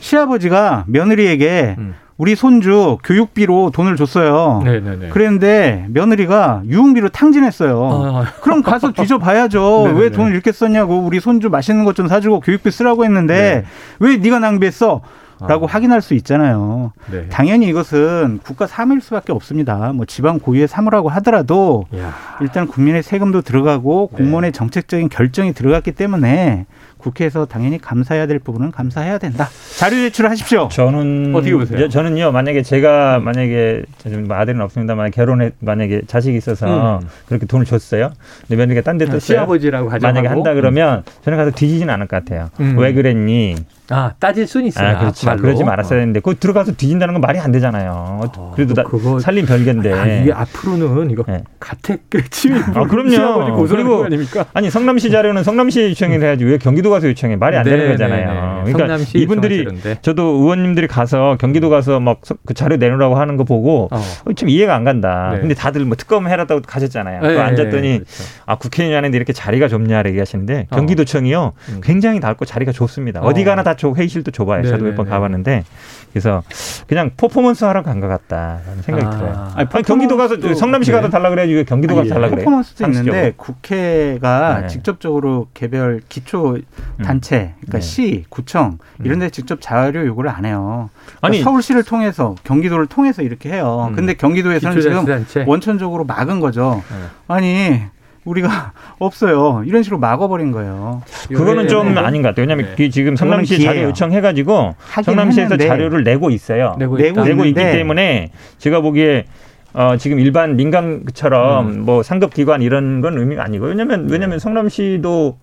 시아버지가 0.01 0.85
며느리에게 0.87 1.77
음. 1.79 1.95
우리 2.21 2.37
손주 2.37 2.99
교육비로 3.03 3.71
돈을 3.73 3.97
줬어요. 3.97 4.61
네네네. 4.63 5.09
그랬는데 5.09 5.87
며느리가 5.89 6.65
유흥비로 6.69 7.09
탕진했어요. 7.09 7.83
아, 7.83 8.21
아. 8.21 8.33
그럼 8.43 8.61
가서 8.63 8.93
뒤져봐야죠. 8.93 9.85
왜 9.95 10.11
돈을 10.11 10.33
이렇게 10.33 10.53
썼냐고 10.53 10.99
우리 10.99 11.19
손주 11.19 11.49
맛있는 11.49 11.85
것 11.87 11.95
좀 11.95 12.09
사주고 12.09 12.41
교육비 12.41 12.71
쓰라고 12.71 13.05
했는데 13.07 13.65
네. 13.65 13.65
왜 14.01 14.17
네가 14.19 14.39
낭비했어? 14.39 15.01
라고 15.49 15.67
아. 15.67 15.69
확인할 15.71 16.03
수 16.03 16.13
있잖아요. 16.15 16.93
네. 17.11 17.27
당연히 17.31 17.67
이것은 17.69 18.41
국가 18.45 18.67
사무일 18.67 19.01
수밖에 19.01 19.33
없습니다. 19.33 19.93
뭐 19.95 20.05
지방 20.05 20.39
고유의 20.39 20.69
사무라고 20.69 21.09
하더라도 21.09 21.87
야. 21.97 22.13
일단 22.43 22.67
국민의 22.67 23.03
세금도 23.03 23.41
들어가고 23.43 24.09
공무원의 24.09 24.53
네. 24.53 24.59
정책적인 24.59 25.09
결정이 25.09 25.55
들어갔기 25.55 25.93
때문에 25.93 26.67
국회에서 27.01 27.47
당연히 27.47 27.79
감사해야 27.79 28.27
될 28.27 28.39
부분은 28.39 28.71
감사해야 28.71 29.19
된다. 29.19 29.49
자료 29.79 29.97
제출을 29.97 30.31
하십시오. 30.31 30.69
저는 30.71 31.35
어떻게 31.35 31.55
보세요? 31.55 31.89
저는요 31.89 32.33
만약에 32.33 32.63
제가 32.63 33.19
만약에 33.19 33.83
뭐 34.27 34.37
아들은 34.37 34.61
없습니다만 34.61 35.11
결혼에 35.11 35.51
만약에 35.61 36.03
자식이 36.07 36.37
있어서 36.37 36.99
음. 36.99 37.09
그렇게 37.27 37.47
돈을 37.47 37.65
줬어요. 37.67 38.11
근데 38.43 38.57
며느리가 38.57 38.83
딴데 38.83 39.07
떴어요. 39.07 39.21
시아버지라고 39.21 39.89
가정하고 39.89 40.15
만약에 40.15 40.29
한다 40.29 40.55
그러면 40.55 41.03
저는 41.25 41.39
가서 41.39 41.51
뒤지진 41.51 41.91
않을 41.91 42.07
것 42.07 42.17
같아요. 42.25 42.51
음. 42.61 42.77
왜 42.79 42.93
그랬니? 42.93 43.57
아 43.91 44.13
따질 44.19 44.47
수는 44.47 44.67
있어요. 44.67 44.97
아, 44.97 44.99
그렇지. 45.01 45.27
그러지 45.27 45.65
말았어야 45.65 45.99
되는데 46.01 46.21
그 46.21 46.37
들어가서 46.37 46.73
뒤진다는 46.73 47.15
건 47.15 47.21
말이 47.21 47.39
안 47.39 47.53
되잖아요. 47.53 48.21
어, 48.37 48.53
그래도 48.55 48.75
나, 48.75 48.83
그거 48.83 49.21
살림 49.21 49.47
별개인데. 49.47 49.93
아, 49.93 50.07
이게 50.07 50.33
앞으로는 50.33 51.11
이거 51.11 51.25
네. 51.27 51.43
가택 51.59 52.03
침입. 52.31 52.77
아 52.77 52.85
그럼요. 52.85 53.67
그리고 53.67 54.05
아닙니까? 54.05 54.47
아니 54.55 54.71
성남시 54.71 55.11
자료는 55.11 55.43
성남시 55.43 55.91
요청을 55.91 56.23
해야지 56.23 56.45
왜 56.45 56.59
경기도 56.59 56.91
가서 56.91 57.09
요청해 57.09 57.37
말이 57.37 57.57
안 57.57 57.65
네, 57.65 57.71
되는 57.71 57.91
거잖아요. 57.91 58.63
네, 58.65 58.65
네. 58.65 58.73
그러니까 58.73 59.05
이분들이 59.15 59.67
저도 60.03 60.23
의원님들이 60.23 60.87
가서 60.87 61.37
경기도 61.39 61.71
가서 61.71 62.01
막 62.01 62.21
그 62.45 62.55
자료 62.55 62.77
내놓으라고 62.77 63.17
하는 63.17 63.37
거 63.37 63.45
보고 63.45 63.89
어. 63.91 63.97
어. 63.97 64.33
좀 64.33 64.49
이해가 64.49 64.75
안 64.75 64.85
간다. 64.85 65.31
네. 65.35 65.41
근데 65.41 65.55
다들 65.55 65.85
뭐 65.85 65.97
특검 65.97 66.29
해라다고 66.29 66.63
가셨잖아요. 66.67 67.23
네, 67.23 67.39
앉았더니 67.39 67.99
그렇죠. 67.99 68.25
아 68.47 68.57
국회의원인데 68.57 69.17
이렇게 69.17 69.33
자리가 69.33 69.69
좁냐 69.69 70.03
얘기하시는데 70.07 70.67
어. 70.71 70.77
경기도청이요 70.77 71.53
음. 71.69 71.81
굉장히 71.83 72.21
넓고 72.21 72.45
자리가 72.45 72.73
좋습니다. 72.73 73.21
어. 73.21 73.33
디 73.33 73.45
가나 73.45 73.63
다 73.63 73.75
회의실도 73.89 74.31
좁아요. 74.31 74.63
저도 74.65 74.85
몇 74.85 74.95
번 74.95 75.09
가봤는데 75.09 75.65
그래서 76.13 76.43
그냥 76.89 77.11
퍼포먼스 77.17 77.65
하러 77.65 77.83
간 77.83 78.01
것 78.01 78.09
같다라는 78.09 78.83
생각이 78.83 79.07
아. 79.07 79.11
들어요. 79.11 79.51
아니, 79.55 79.69
아니, 79.73 79.85
경기도 79.85 80.17
가서 80.17 80.37
성남시 80.55 80.91
가서 80.93 81.09
달라 81.09 81.31
그래야지 81.31 81.65
경기도 81.67 81.95
가서 81.97 82.09
달라 82.09 82.29
그래요. 82.29 82.45
퍼포먼스도 82.45 82.85
있는데 82.87 83.33
국회가 83.37 84.61
네. 84.63 84.67
직접적으로 84.69 85.49
개별 85.55 86.01
기초 86.09 86.57
음. 86.57 87.03
단체, 87.05 87.55
그러니까 87.61 87.79
네. 87.79 87.81
시, 87.81 88.25
구청 88.29 88.79
음. 89.01 89.07
이런 89.07 89.19
데 89.21 89.31
직접 89.31 89.61
자료 89.61 90.05
요구를 90.07 90.31
안 90.31 90.45
해요. 90.45 90.91
그러니까 91.07 91.27
아니 91.29 91.43
서울시를 91.43 91.85
통해서 91.85 92.35
경기도를 92.45 92.87
통해서 92.87 93.23
이렇게 93.23 93.51
해요. 93.51 93.87
음. 93.91 93.97
근데 93.97 94.15
경기도에서는 94.15 94.81
지금 94.81 95.05
단체. 95.05 95.45
원천적으로 95.47 96.05
막은 96.05 96.41
거죠. 96.41 96.83
네. 96.91 96.97
아니 97.29 97.83
우리가 98.25 98.73
없어요. 98.99 99.63
이런 99.67 99.83
식으로 99.83 99.99
막아버린 99.99 100.53
거예요. 100.53 101.03
그거는 101.29 101.69
좀 101.69 101.95
네. 101.95 102.01
아닌 102.01 102.23
것 102.23 102.29
같아요. 102.29 102.43
왜냐하면 102.43 102.75
네. 102.77 102.91
지금 102.91 103.17
성남시 103.17 103.63
자료 103.63 103.83
요청해가지고 103.85 104.75
성남시에서 105.05 105.55
했는데. 105.55 105.67
자료를 105.67 106.05
내고 106.05 106.31
있어요. 106.31 106.77
내고, 106.79 106.97
내고, 106.97 107.25
내고 107.25 107.45
있기 107.45 107.61
때문에 107.61 108.31
제가 108.59 108.81
보기에 108.81 109.25
어, 109.73 109.97
지금 109.97 110.19
일반 110.19 110.57
민간처럼 110.57 111.69
음. 111.69 111.81
뭐 111.83 112.03
상급 112.03 112.35
기관 112.35 112.61
이런 112.61 113.01
건 113.01 113.17
의미가 113.17 113.45
아니고 113.45 113.67
왜냐면 113.67 114.09
왜냐면 114.11 114.39
성남시도 114.39 115.39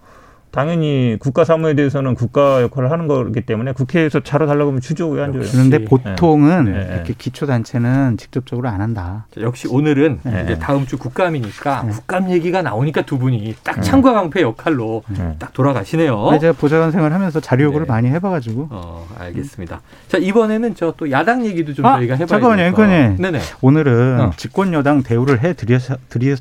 당연히 0.51 1.15
국가 1.19 1.45
사무에 1.45 1.73
대해서는 1.75 2.15
국가 2.15 2.61
역할을 2.61 2.91
하는 2.91 3.07
거기 3.07 3.41
때문에 3.41 3.71
국회에서 3.71 4.19
자료 4.21 4.47
달라고 4.47 4.71
하면 4.71 4.81
왜안 5.15 5.31
줘요? 5.33 5.43
그런데 5.51 5.83
보통은 5.85 6.65
네. 6.65 6.93
이렇게 6.95 7.13
기초 7.17 7.45
단체는 7.45 8.17
직접적으로 8.17 8.67
안 8.67 8.81
한다. 8.81 9.25
자, 9.33 9.41
역시 9.41 9.67
오늘은 9.69 10.19
네. 10.23 10.41
이제 10.45 10.59
다음 10.59 10.85
주 10.85 10.97
국감이니까 10.97 11.83
네. 11.83 11.91
국감 11.91 12.29
얘기가 12.31 12.61
나오니까 12.61 13.03
두 13.03 13.17
분이 13.17 13.55
딱 13.63 13.81
창과 13.81 14.13
방패 14.13 14.41
역할로 14.41 15.03
네. 15.09 15.35
딱 15.39 15.53
돌아가시네요. 15.53 16.37
제가 16.41 16.53
보좌관 16.53 16.91
생활 16.91 17.13
하면서 17.13 17.39
자료 17.39 17.65
요구를 17.65 17.85
네. 17.87 17.93
많이 17.93 18.07
해봐가지고. 18.09 18.67
어, 18.71 19.07
알겠습니다. 19.19 19.81
자 20.07 20.17
이번에는 20.17 20.75
저 20.75 20.87
또 20.97 21.11
야당 21.11 21.45
얘기도 21.45 21.73
좀 21.73 21.85
아, 21.85 21.97
저희가 21.97 22.15
해봐야 22.15 22.25
잠깐만요, 22.25 22.63
앵커님. 22.63 23.17
네네. 23.19 23.39
오늘은 23.61 24.19
어. 24.19 24.31
집권 24.35 24.73
여당 24.73 25.03
대우를 25.03 25.43
해 25.43 25.53
드려서 25.53 25.95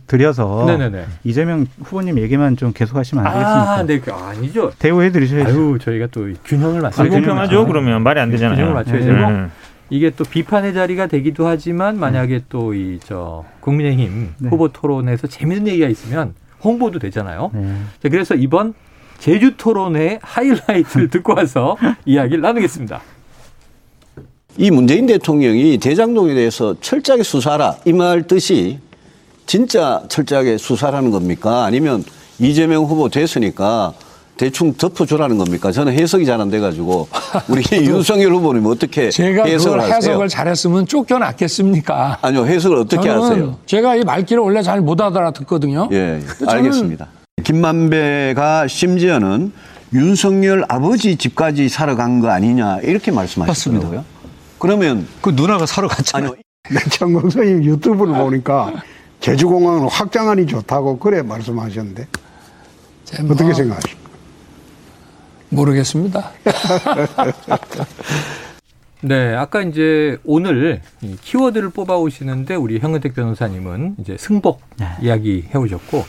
드려서 0.06 0.64
네네네. 0.66 1.04
이재명 1.24 1.66
후보님 1.82 2.18
얘기만 2.18 2.56
좀 2.56 2.72
계속하시면 2.72 3.26
안 3.26 3.32
되겠습니까? 3.32 3.72
아, 3.74 3.82
네. 3.82 3.95
그 4.00 4.12
아니죠. 4.12 4.72
대우해 4.78 5.10
드리셔야죠. 5.10 5.48
아유, 5.50 5.78
저희가 5.80 6.08
또 6.10 6.28
균형을 6.44 6.80
맞춰야 6.80 7.04
되죠. 7.04 7.16
공평하죠. 7.16 7.66
그러면 7.66 8.02
말이 8.02 8.20
안 8.20 8.30
되잖아요. 8.30 8.56
균형을 8.56 8.74
맞춰야 8.74 9.00
되고 9.00 9.30
네. 9.30 9.46
이게 9.90 10.10
또 10.10 10.24
비판의 10.24 10.74
자리가 10.74 11.06
되기도 11.06 11.46
하지만 11.46 11.98
만약에 11.98 12.42
또 12.48 12.74
이 12.74 12.98
저 13.04 13.44
국민의힘 13.60 14.34
네. 14.38 14.48
후보 14.48 14.68
토론에서 14.68 15.26
재밌는 15.28 15.68
얘기가 15.68 15.88
있으면 15.88 16.34
홍보도 16.64 16.98
되잖아요. 16.98 17.50
네. 17.54 17.74
자, 18.02 18.08
그래서 18.08 18.34
이번 18.34 18.74
제주 19.18 19.56
토론회 19.56 20.18
하이라이트를 20.22 21.08
듣고 21.10 21.34
와서 21.36 21.76
이야기를 22.04 22.40
나누겠습니다. 22.42 23.00
이 24.58 24.70
문재인 24.70 25.06
대통령이 25.06 25.78
대장동에 25.78 26.34
대해서 26.34 26.74
철저하게 26.80 27.22
수사하라 27.22 27.76
이 27.84 27.92
말 27.92 28.22
뜻이 28.26 28.78
진짜 29.44 30.02
철저하게 30.08 30.58
수사라는 30.58 31.10
겁니까? 31.12 31.64
아니면 31.64 32.02
이재명 32.38 32.84
후보 32.84 33.08
됐으니까 33.08 33.92
대충 34.36 34.74
덮어주라는 34.74 35.38
겁니까? 35.38 35.72
저는 35.72 35.94
해석이 35.94 36.26
잘 36.26 36.40
안 36.40 36.50
돼가지고 36.50 37.08
우리 37.48 37.64
윤석열 37.86 38.32
후보님 38.34 38.66
어떻게 38.66 39.08
제가 39.10 39.44
해석을 39.44 39.78
그걸 39.78 39.96
해석을 39.96 40.14
하세요? 40.24 40.28
잘했으면 40.28 40.86
쫓겨났겠습니까? 40.86 42.18
아니요 42.20 42.44
해석을 42.46 42.76
어떻게 42.78 43.08
하세요? 43.08 43.56
제가 43.64 43.96
이 43.96 44.02
말귀를 44.02 44.42
원래 44.42 44.62
잘 44.62 44.80
못 44.82 45.00
알아듣거든요. 45.00 45.88
예, 45.92 46.20
알겠습니다. 46.46 47.08
김만배가 47.44 48.66
심지어는 48.68 49.52
윤석열 49.94 50.64
아버지 50.68 51.16
집까지 51.16 51.68
사러 51.70 51.96
간 51.96 52.20
거 52.20 52.28
아니냐 52.28 52.80
이렇게 52.82 53.10
말씀하셨더라고요. 53.10 54.04
그러면 54.58 55.06
그 55.22 55.30
누나가 55.30 55.64
사러 55.64 55.88
갔잖아요. 55.88 56.34
백창공 56.68 57.22
선생님 57.30 57.64
유튜브를 57.72 58.14
보니까 58.14 58.72
제주공항은 59.20 59.88
확장안이 59.88 60.46
좋다고 60.46 60.98
그래 60.98 61.22
말씀하셨는데 61.22 62.06
어떻게 63.14 63.44
뭐 63.44 63.54
생각하십니까? 63.54 64.06
모르겠습니다. 65.50 66.30
네, 69.02 69.34
아까 69.34 69.62
이제 69.62 70.18
오늘 70.24 70.80
키워드를 71.22 71.70
뽑아 71.70 71.96
오시는데 71.98 72.54
우리 72.56 72.78
형은택 72.78 73.14
변호사님은 73.14 73.96
이제 74.00 74.16
승복 74.18 74.62
네. 74.78 74.86
이야기 75.02 75.44
해오셨고 75.54 76.04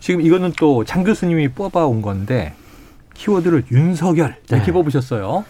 지금 0.00 0.20
이거는 0.20 0.52
또 0.58 0.84
장 0.84 1.04
교수님이 1.04 1.48
뽑아 1.48 1.86
온 1.86 2.02
건데 2.02 2.54
키워드를 3.14 3.64
윤석열 3.70 4.36
이렇게 4.50 4.66
네. 4.66 4.72
뽑으셨어요. 4.72 5.44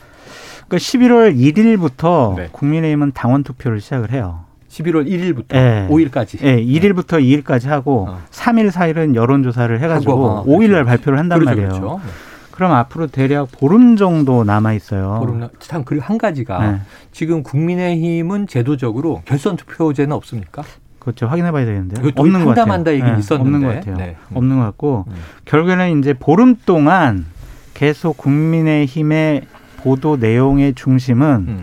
그러니까 0.69 0.77
11월 0.77 1.37
1일부터 1.37 2.37
네. 2.37 2.49
국민의힘은 2.53 3.13
당원 3.13 3.43
투표를 3.43 3.81
시작을 3.81 4.13
해요. 4.13 4.45
11월 4.73 5.07
1일부터 5.07 5.49
네. 5.53 5.87
5일까지. 5.91 6.41
네, 6.41 6.65
1일부터 6.65 7.21
2일까지 7.45 7.69
하고 7.69 8.07
어. 8.09 8.23
3일, 8.31 8.71
4일은 8.71 9.15
여론조사를 9.15 9.81
해가지고 9.81 10.13
하고, 10.13 10.27
어, 10.27 10.45
5일 10.47 10.71
날 10.71 10.85
그렇죠. 10.85 10.87
발표를 10.87 11.19
한단 11.19 11.39
그렇죠, 11.39 11.51
말이에요. 11.51 11.69
그렇죠. 11.69 12.01
네. 12.03 12.11
그럼 12.53 12.73
앞으로 12.73 13.07
대략 13.07 13.49
보름 13.53 13.97
정도 13.97 14.45
남아 14.45 14.75
있어요. 14.75 15.19
보름 15.21 15.49
참 15.59 15.85
그리고 15.85 16.05
한 16.05 16.19
가지가 16.19 16.71
네. 16.71 16.81
지금 17.11 17.43
국민의힘은 17.43 18.47
제도적으로 18.47 19.23
결선 19.25 19.57
투표제는 19.57 20.13
없습니까? 20.13 20.63
그렇죠. 20.99 21.27
확인해 21.27 21.51
봐야 21.51 21.65
되는데요. 21.65 22.11
없는 22.15 22.45
것 22.45 22.55
같아요. 22.55 22.73
한다 22.73 22.93
얘기는 22.93 23.13
네, 23.13 23.19
있었는데 23.19 23.57
없는 23.57 23.69
것 23.69 23.75
같아요. 23.75 23.97
네. 23.97 24.17
없는 24.35 24.59
것 24.59 24.65
같고 24.65 25.05
음. 25.09 25.15
결국에는 25.47 25.99
이제 25.99 26.15
보름 26.15 26.57
동안 26.65 27.27
계속 27.75 28.17
국민의힘의 28.19 29.43
보도 29.79 30.17
내용의 30.17 30.75
중심은 30.75 31.27
음. 31.49 31.63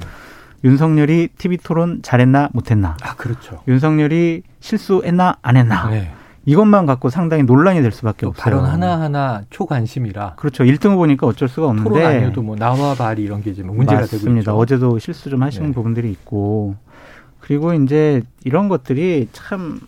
윤석열이 0.63 1.29
TV 1.37 1.57
토론 1.57 2.01
잘했나 2.01 2.49
못했나. 2.53 2.97
아 3.01 3.15
그렇죠. 3.15 3.61
윤석열이 3.67 4.43
실수했나 4.59 5.37
안 5.41 5.57
했나. 5.57 5.89
네. 5.89 6.11
이것만 6.45 6.85
갖고 6.85 7.09
상당히 7.09 7.43
논란이 7.43 7.81
될 7.81 7.91
수밖에 7.91 8.25
없어요. 8.25 8.43
발언 8.43 8.65
하나하나 8.65 9.43
초관심이라. 9.49 10.33
그렇죠. 10.35 10.63
1등 10.63 10.91
후보니까 10.91 11.27
어쩔 11.27 11.47
수가 11.47 11.67
없는데. 11.67 11.89
토론 11.89 12.05
아니어도 12.05 12.41
뭐 12.41 12.55
나와 12.55 12.95
발이 12.95 13.21
이런 13.21 13.43
게 13.43 13.51
이제 13.51 13.61
뭐 13.61 13.75
문제가 13.75 14.01
맞습니다. 14.01 14.25
되고 14.29 14.39
있죠. 14.39 14.57
어제도 14.57 14.99
실수 14.99 15.29
좀 15.29 15.43
하시는 15.43 15.67
네. 15.67 15.73
부분들이 15.73 16.09
있고. 16.11 16.75
그리고 17.39 17.73
이제 17.73 18.23
이런 18.43 18.67
것들이 18.67 19.29
참 19.31 19.79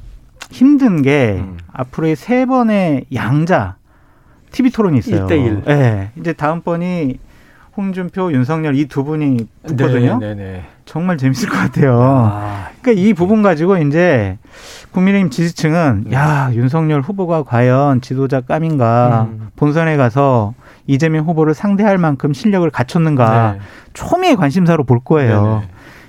힘든 0.52 1.02
게 1.02 1.38
음. 1.40 1.58
앞으로의 1.72 2.16
세 2.16 2.46
번의 2.46 3.06
양자 3.14 3.78
TV 4.52 4.72
토론이 4.72 5.00
있어요. 5.00 5.26
1대1. 5.28 5.66
네. 5.66 6.12
이제 6.20 6.34
다음번이 6.34 7.18
홍준표, 7.78 8.32
윤석열 8.34 8.76
이 8.76 8.86
두 8.88 9.04
분이 9.04 9.48
붙거든요. 9.68 10.18
네네네. 10.20 10.34
네, 10.36 10.36
네. 10.36 10.66
정말 10.86 11.18
재밌을 11.18 11.48
것 11.50 11.58
같아요. 11.58 11.98
아, 12.02 12.68
그러니까 12.82 13.02
이 13.02 13.14
부분 13.14 13.42
가지고 13.42 13.78
이제 13.78 14.38
국민의힘 14.92 15.30
지지층은 15.30 16.04
네. 16.08 16.16
야 16.16 16.50
윤석열 16.54 17.02
후보가 17.02 17.44
과연 17.44 18.02
지도자 18.02 18.42
감인가 18.42 19.28
음. 19.32 19.48
본선에 19.56 19.96
가서 19.96 20.54
이재명 20.88 21.26
후보를 21.26 21.54
상대할 21.54 21.98
만큼 21.98 22.34
실력을 22.34 22.70
갖췄는가 22.70 23.54
네. 23.54 23.60
초미의 23.94 24.36
관심사로 24.36 24.84
볼 24.84 25.00
거예요. 25.00 25.44
네네. 25.62 25.68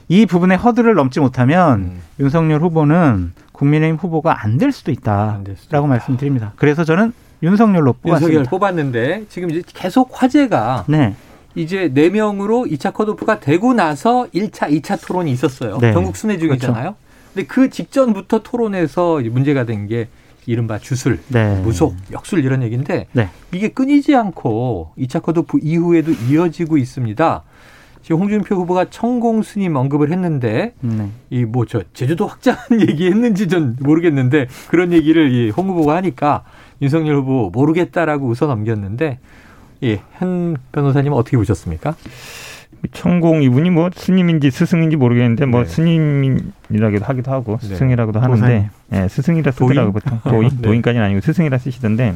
이 0.09 0.27
부분의 0.27 0.59
허들을 0.59 0.92
넘지 0.94 1.20
못하면 1.20 1.81
음. 1.81 2.01
윤석열 2.18 2.61
후보는 2.61 3.33
국민의힘 3.53 3.96
후보가 3.98 4.42
안 4.42 4.59
될 4.59 4.72
수도 4.72 4.90
있다라고 4.90 5.87
말씀드립니다. 5.87 6.53
그래서 6.57 6.83
저는 6.85 7.12
윤석열로 7.42 7.92
뽑았습니다. 7.94 8.33
윤석열 8.35 8.51
뽑았는데 8.51 9.25
지금 9.29 9.51
이제 9.51 9.62
계속 9.66 10.11
화제가 10.12 10.85
네. 10.88 11.14
이제 11.55 11.91
네명으로 11.93 12.65
2차 12.71 12.93
컷오프가 12.93 13.41
되고 13.41 13.75
나서 13.75 14.27
1차, 14.35 14.71
2차 14.81 15.07
토론이 15.07 15.31
있었어요. 15.33 15.79
네. 15.79 15.93
전국 15.93 16.17
순회 16.17 16.38
중이잖아요. 16.38 16.83
그렇죠. 16.83 16.97
근데 17.35 17.47
그 17.47 17.71
직전부터 17.71 18.43
토론에서 18.43 19.21
문제가 19.31 19.65
된 19.65 19.87
게 19.87 20.09
이른바 20.47 20.77
주술, 20.79 21.21
네. 21.29 21.61
무속, 21.61 21.95
역술 22.11 22.45
이런 22.45 22.62
얘기인데 22.65 23.07
네. 23.12 23.29
이게 23.53 23.69
끊이지 23.69 24.15
않고 24.17 24.91
2차 24.99 25.23
컷오프 25.23 25.59
이후에도 25.62 26.11
이어지고 26.29 26.79
있습니다. 26.79 27.43
지금 28.03 28.19
홍준표 28.21 28.57
후보가 28.57 28.87
천공 28.91 29.43
스님 29.45 29.77
언급을 29.77 30.11
했는데 30.11 30.75
네. 30.81 31.09
이뭐 31.31 31.67
저 31.67 31.83
제주도 31.95 32.27
확장 32.27 32.57
얘기했는지 32.81 33.47
전 33.47 33.77
모르겠는데 33.81 34.49
그런 34.69 34.93
얘기를 34.93 35.31
이홍 35.31 35.69
후보가 35.69 35.95
하니까 35.97 36.43
윤석열 36.81 37.15
후보 37.19 37.51
모르겠다라고 37.51 38.27
웃어 38.27 38.49
넘겼는데 38.49 39.21
예, 39.83 40.01
현 40.18 40.57
변호사님 40.73 41.12
어떻게 41.12 41.37
보셨습니까? 41.37 41.95
천공 42.92 43.42
이분이 43.42 43.71
뭐 43.71 43.90
스님인지 43.95 44.51
스승인지 44.51 44.97
모르겠는데 44.97 45.47
뭐 45.47 45.62
네. 45.62 45.68
스님이라기도 45.68 47.05
하기도 47.05 47.31
하고 47.31 47.59
네. 47.62 47.68
스승이라고도 47.68 48.18
네. 48.18 48.23
하는데 48.27 48.71
예, 48.92 49.09
스승이라 49.09 49.53
쓰더라고 49.53 49.92
보통 49.92 50.18
도인 50.25 50.51
네. 50.57 50.62
도인까지는 50.62 51.05
아니고 51.07 51.21
스승이라 51.21 51.59
쓰시던데 51.59 52.14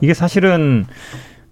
이게 0.00 0.12
사실은 0.14 0.86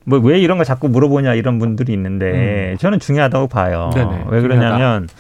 뭐 0.05 0.19
왜 0.21 0.39
이런 0.39 0.59
거 0.59 0.65
자꾸 0.65 0.89
물어보냐 0.89 1.35
이런 1.35 1.59
분들이 1.59 1.93
있는데 1.95 2.73
음. 2.73 2.77
저는 2.79 2.99
중요하다고 3.01 3.47
봐요. 3.49 3.91
네네, 3.95 4.25
왜 4.29 4.41
그러냐면 4.43 5.09
중요하다. 5.09 5.13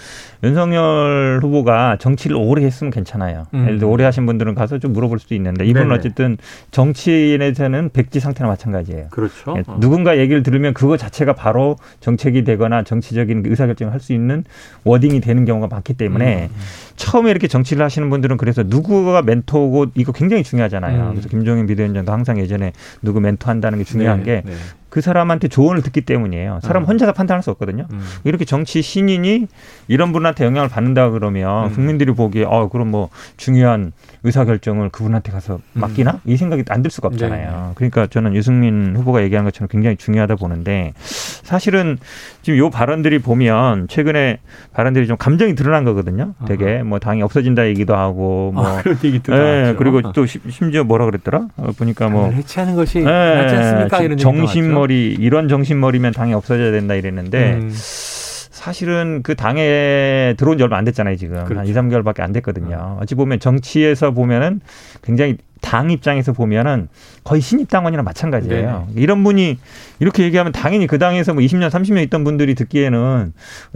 윤석열 0.42 1.40
후보가 1.42 1.96
정치를 1.98 2.36
오래 2.36 2.64
했으면 2.64 2.90
괜찮아요. 2.90 3.46
음. 3.54 3.64
예를 3.66 3.78
들어 3.78 3.90
오래 3.90 4.04
하신 4.04 4.26
분들은 4.26 4.54
가서 4.54 4.78
좀 4.78 4.92
물어볼 4.92 5.18
수도 5.18 5.34
있는데 5.34 5.64
이분은 5.66 5.88
네네. 5.88 5.98
어쨌든 5.98 6.36
정치인에서는 6.70 7.90
백지 7.92 8.20
상태나 8.20 8.48
마찬가지예요. 8.48 9.08
그렇죠. 9.10 9.54
예, 9.56 9.62
어. 9.66 9.76
누군가 9.80 10.18
얘기를 10.18 10.42
들으면 10.42 10.74
그거 10.74 10.96
자체가 10.96 11.34
바로 11.34 11.76
정책이 12.00 12.44
되거나 12.44 12.82
정치적인 12.84 13.42
의사결정을 13.46 13.92
할 13.92 14.04
수 14.04 14.12
있는 14.12 14.44
워딩이 14.84 15.20
되는 15.22 15.46
경우가 15.46 15.68
많기 15.68 15.94
때문에 15.94 16.50
음. 16.52 16.56
처음에 16.96 17.30
이렇게 17.30 17.48
정치를 17.48 17.82
하시는 17.82 18.10
분들은 18.10 18.36
그래서 18.36 18.62
누구가 18.62 19.22
멘토고 19.22 19.86
이거 19.94 20.12
굉장히 20.12 20.42
중요하잖아요. 20.42 21.04
음. 21.04 21.10
그래서 21.12 21.28
김종인 21.30 21.66
비대위원장도 21.66 22.12
항상 22.12 22.38
예전에 22.38 22.72
누구 23.00 23.20
멘토한다는 23.20 23.78
게 23.78 23.84
중요한 23.84 24.18
네, 24.18 24.24
게 24.24 24.42
네. 24.44 24.52
그 24.94 25.00
사람한테 25.00 25.48
조언을 25.48 25.82
듣기 25.82 26.02
때문이에요. 26.02 26.60
사람 26.62 26.84
음. 26.84 26.86
혼자서 26.86 27.14
판단할 27.14 27.42
수 27.42 27.50
없거든요. 27.50 27.88
음. 27.92 28.00
이렇게 28.22 28.44
정치 28.44 28.80
신인이 28.80 29.48
이런 29.88 30.12
분한테 30.12 30.44
영향을 30.44 30.68
받는다 30.68 31.10
그러면 31.10 31.66
음. 31.66 31.72
국민들이 31.72 32.12
보기에 32.12 32.44
어 32.44 32.68
그럼 32.68 32.92
뭐 32.92 33.08
중요한 33.36 33.90
의사 34.22 34.44
결정을 34.44 34.90
그분한테 34.90 35.32
가서 35.32 35.56
음. 35.56 35.80
맡기나 35.80 36.20
이 36.24 36.36
생각이 36.36 36.62
안 36.68 36.84
들 36.84 36.90
수가 36.92 37.08
없잖아요. 37.08 37.50
네. 37.50 37.72
그러니까 37.76 38.06
저는 38.06 38.34
유승민 38.36 38.94
후보가 38.94 39.22
얘기한 39.22 39.44
것처럼 39.46 39.68
굉장히 39.68 39.96
중요하다 39.96 40.36
보는데 40.36 40.92
사실은 40.98 41.98
지금 42.42 42.58
요 42.58 42.68
발언들이 42.70 43.18
보면 43.20 43.88
최근에 43.88 44.38
발언들이 44.74 45.06
좀 45.06 45.16
감정이 45.16 45.54
드러난 45.54 45.84
거거든요. 45.84 46.34
되게 46.46 46.82
뭐 46.82 46.98
당이 46.98 47.22
없어진다 47.22 47.66
얘기도 47.68 47.96
하고 47.96 48.52
뭐 48.54 48.66
아, 48.66 48.82
그런 48.82 48.98
얘기도 49.02 49.34
예, 49.34 49.74
그리고 49.78 50.12
또 50.12 50.26
심지어 50.26 50.84
뭐라 50.84 51.06
그랬더라? 51.06 51.48
어, 51.56 51.70
보니까 51.78 52.10
뭐 52.10 52.30
해체하는 52.30 52.76
것이 52.76 53.00
예, 53.00 53.08
않습니까? 53.08 54.02
이런 54.02 54.18
정신 54.18 54.70
머리 54.84 55.16
이런 55.18 55.48
정신머리면 55.48 56.12
당이 56.12 56.34
없어져야 56.34 56.70
된다 56.70 56.94
이랬는데 56.94 57.54
음. 57.54 57.70
사실은 57.72 59.20
그 59.22 59.34
당에 59.34 60.34
들어온 60.36 60.56
지 60.56 60.62
얼마 60.62 60.78
안 60.78 60.84
됐잖아요, 60.84 61.16
지금. 61.16 61.44
그렇죠. 61.44 61.60
한 61.60 61.66
2, 61.66 61.72
3개월밖에 61.72 62.20
안 62.20 62.32
됐거든요. 62.32 62.96
음. 62.98 63.02
어찌 63.02 63.14
보면 63.14 63.40
정치에서 63.40 64.12
보면은 64.12 64.60
굉장히 65.02 65.36
당 65.60 65.90
입장에서 65.90 66.32
보면은 66.32 66.88
거의 67.24 67.40
신입 67.40 67.70
당원이랑 67.70 68.04
마찬가지예요. 68.04 68.88
네 68.92 69.02
이런 69.02 69.24
분이 69.24 69.58
이렇게 69.98 70.22
얘기하면 70.24 70.52
당연히 70.52 70.86
그 70.86 70.98
당에서 70.98 71.32
뭐 71.32 71.42
20년, 71.42 71.70
30년 71.70 72.02
있던 72.04 72.24
분들이 72.24 72.54
듣기에는 72.54 73.32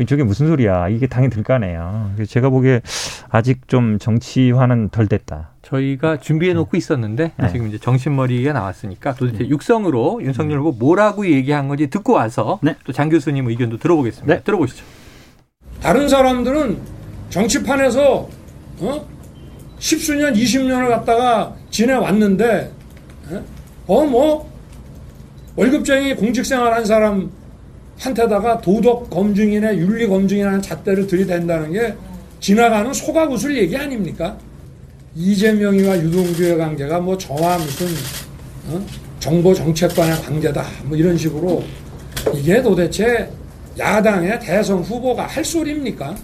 저게 0.07 0.23
무슨 0.23 0.49
소리야. 0.49 0.89
이게 0.89 1.07
당이 1.07 1.31
들까네요. 1.31 2.13
제가 2.27 2.51
보기에 2.51 2.83
아직 3.31 3.69
좀 3.69 3.99
정치화는 3.99 4.91
덜 4.91 5.07
됐다. 5.07 5.51
저희가 5.69 6.19
준비해 6.19 6.55
놓고 6.55 6.77
있었는데 6.77 7.33
네. 7.37 7.49
지금 7.53 7.69
이제 7.69 7.79
정신머리가 7.79 8.53
나왔으니까 8.53 9.15
도대체 9.15 9.45
네. 9.45 9.49
육성으로 9.49 10.21
윤석열 10.23 10.61
후보 10.61 10.73
뭐라고 10.73 11.27
얘기한 11.27 11.69
건지 11.69 11.89
듣고 11.89 12.15
와서 12.15 12.59
네. 12.63 12.75
또장 12.85 13.09
교수님 13.09 13.49
의견도 13.49 13.79
들어보겠습니다. 13.79 14.35
네. 14.35 14.43
들어보시죠. 14.43 14.85
다른 15.81 16.09
사람들은 16.09 16.79
정치판에서 17.31 18.29
어? 18.81 19.09
십수년, 19.79 20.35
이십 20.35 20.65
년을 20.65 20.89
갖다가 20.89 21.55
지내왔는데, 21.71 22.73
어, 23.87 24.05
뭐, 24.07 24.51
월급쟁이 25.55 26.15
공직생활 26.15 26.73
한 26.73 26.85
사람 26.85 27.31
한테다가 27.99 28.61
도덕 28.61 29.11
검증이나 29.11 29.77
윤리 29.77 30.07
검증이라는 30.07 30.63
잣대를 30.63 31.07
들이댄다는 31.07 31.73
게 31.73 31.95
지나가는 32.41 32.93
소가웃을 32.93 33.57
얘기 33.57 33.77
아닙니까? 33.77 34.37
이재명이와 35.19 35.99
유동규의 35.99 36.57
관계가 36.57 37.01
뭐 37.01 37.19
저와 37.19 37.59
무슨, 37.59 37.89
어? 38.69 38.87
정보 39.19 39.53
정책관의 39.53 40.23
관계다. 40.23 40.65
뭐 40.85 40.97
이런 40.97 41.19
식으로 41.19 41.65
이게 42.35 42.63
도대체 42.63 43.29
야당의 43.77 44.39
대선 44.39 44.79
후보가 44.79 45.27
할 45.27 45.45
소리입니까? 45.45 46.15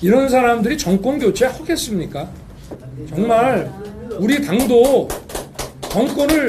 이런 0.00 0.26
사람들이 0.26 0.78
정권 0.78 1.18
교체 1.18 1.44
하겠습니까? 1.44 2.30
정말 3.10 3.70
우리 4.18 4.42
당도 4.42 5.06
정권을 5.90 6.48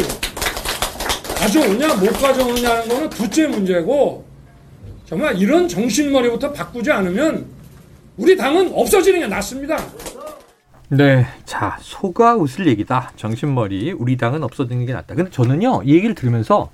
가져오냐 1.35 1.95
못 1.95 2.11
가져오냐는 2.13 2.87
거는 2.87 3.09
둘째 3.09 3.47
문제고 3.47 4.23
정말 5.05 5.37
이런 5.37 5.67
정신머리부터 5.67 6.53
바꾸지 6.53 6.89
않으면 6.89 7.45
우리 8.15 8.37
당은 8.37 8.71
없어지는 8.73 9.19
게 9.21 9.27
낫습니다. 9.27 9.77
네. 10.91 11.25
자, 11.45 11.77
소가 11.79 12.35
웃을 12.35 12.67
얘기다. 12.67 13.11
정신머리. 13.15 13.93
우리 13.93 14.17
당은 14.17 14.43
없어지는 14.43 14.85
게 14.85 14.91
낫다. 14.91 15.15
근데 15.15 15.31
저는요, 15.31 15.83
이 15.85 15.95
얘기를 15.95 16.15
들으면서 16.15 16.69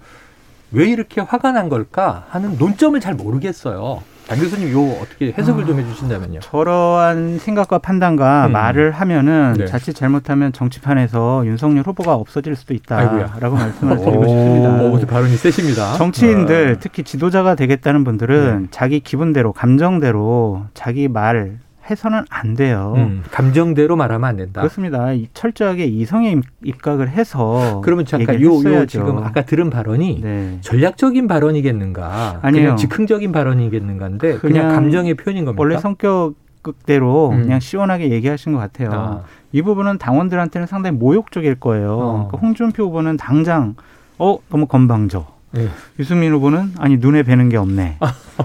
왜 0.72 0.90
이렇게 0.90 1.22
화가 1.22 1.52
난 1.52 1.70
걸까 1.70 2.26
하는 2.30 2.58
논점을 2.58 3.00
잘 3.00 3.14
모르겠어요. 3.14 4.02
장 4.28 4.40
교수님 4.40 4.72
요 4.74 4.98
어떻게 5.02 5.34
해석을 5.38 5.64
아, 5.64 5.68
좀 5.68 5.80
해주신다면요. 5.80 6.40
저러한 6.42 7.40
생각과 7.40 7.78
판단과 7.78 8.48
음. 8.48 8.52
말을 8.52 8.92
하면은 8.92 9.54
네. 9.58 9.66
자칫 9.68 9.94
잘못하면 9.94 10.52
정치판에서 10.52 11.46
윤석열 11.46 11.86
후보가 11.86 12.14
없어질 12.16 12.58
수도 12.58 12.74
있다라고 12.74 13.56
말씀을 13.56 13.98
드리고 13.98 14.28
싶습니다. 14.28 14.82
오, 14.82 15.00
발언이 15.00 15.38
세십니다. 15.38 15.94
정치인들 15.94 16.76
아. 16.76 16.80
특히 16.82 17.04
지도자가 17.04 17.56
되겠다는 17.56 18.04
분들은 18.04 18.62
네. 18.64 18.68
자기 18.72 19.00
기분대로 19.00 19.54
감정대로 19.54 20.66
자기 20.74 21.08
말 21.08 21.60
해서는 21.90 22.24
안 22.30 22.56
돼요. 22.56 22.94
음, 22.98 23.24
감정대로 23.32 23.96
말하면 23.96 24.30
안 24.30 24.38
된다. 24.38 24.62
그렇습니다. 24.62 25.08
철저하게 25.34 25.86
이성에 25.86 26.42
입각을 26.64 27.10
해서 27.10 27.82
그러면 27.84 28.06
잠깐 28.06 28.42
요, 28.42 28.56
요 28.64 28.86
지금 28.86 29.18
아까 29.20 29.44
들은 29.46 29.70
발언이 29.70 30.22
네. 30.22 30.58
전략적인 30.62 31.28
발언이겠는가? 31.28 32.40
아니요. 32.42 32.76
즉흥적인 32.76 33.32
발언이겠는가인데 33.32 34.38
그냥, 34.38 34.40
그냥 34.40 34.76
감정의 34.76 35.14
표현인 35.16 35.46
겁니까? 35.46 35.62
원래 35.62 35.78
성격대로 35.78 37.30
음. 37.32 37.44
그냥 37.44 37.60
시원하게 37.60 38.12
얘기하신 38.12 38.54
것 38.54 38.60
같아요. 38.60 38.90
아. 38.92 39.22
이 39.52 39.62
부분은 39.62 39.98
당원들한테는 39.98 40.68
상당히 40.68 40.98
모욕적일 40.98 41.56
거예요. 41.56 41.94
어. 41.94 42.12
그러니까 42.28 42.38
홍준표 42.38 42.84
후보는 42.86 43.18
당장 43.18 43.76
어 44.20 44.38
너무 44.50 44.66
건방져. 44.68 45.37
네. 45.52 45.68
유승민 46.00 46.34
후보는 46.34 46.74
아니 46.78 46.98
눈에 46.98 47.24
뵈는 47.24 47.50
게 47.50 47.58
없네. 47.58 47.98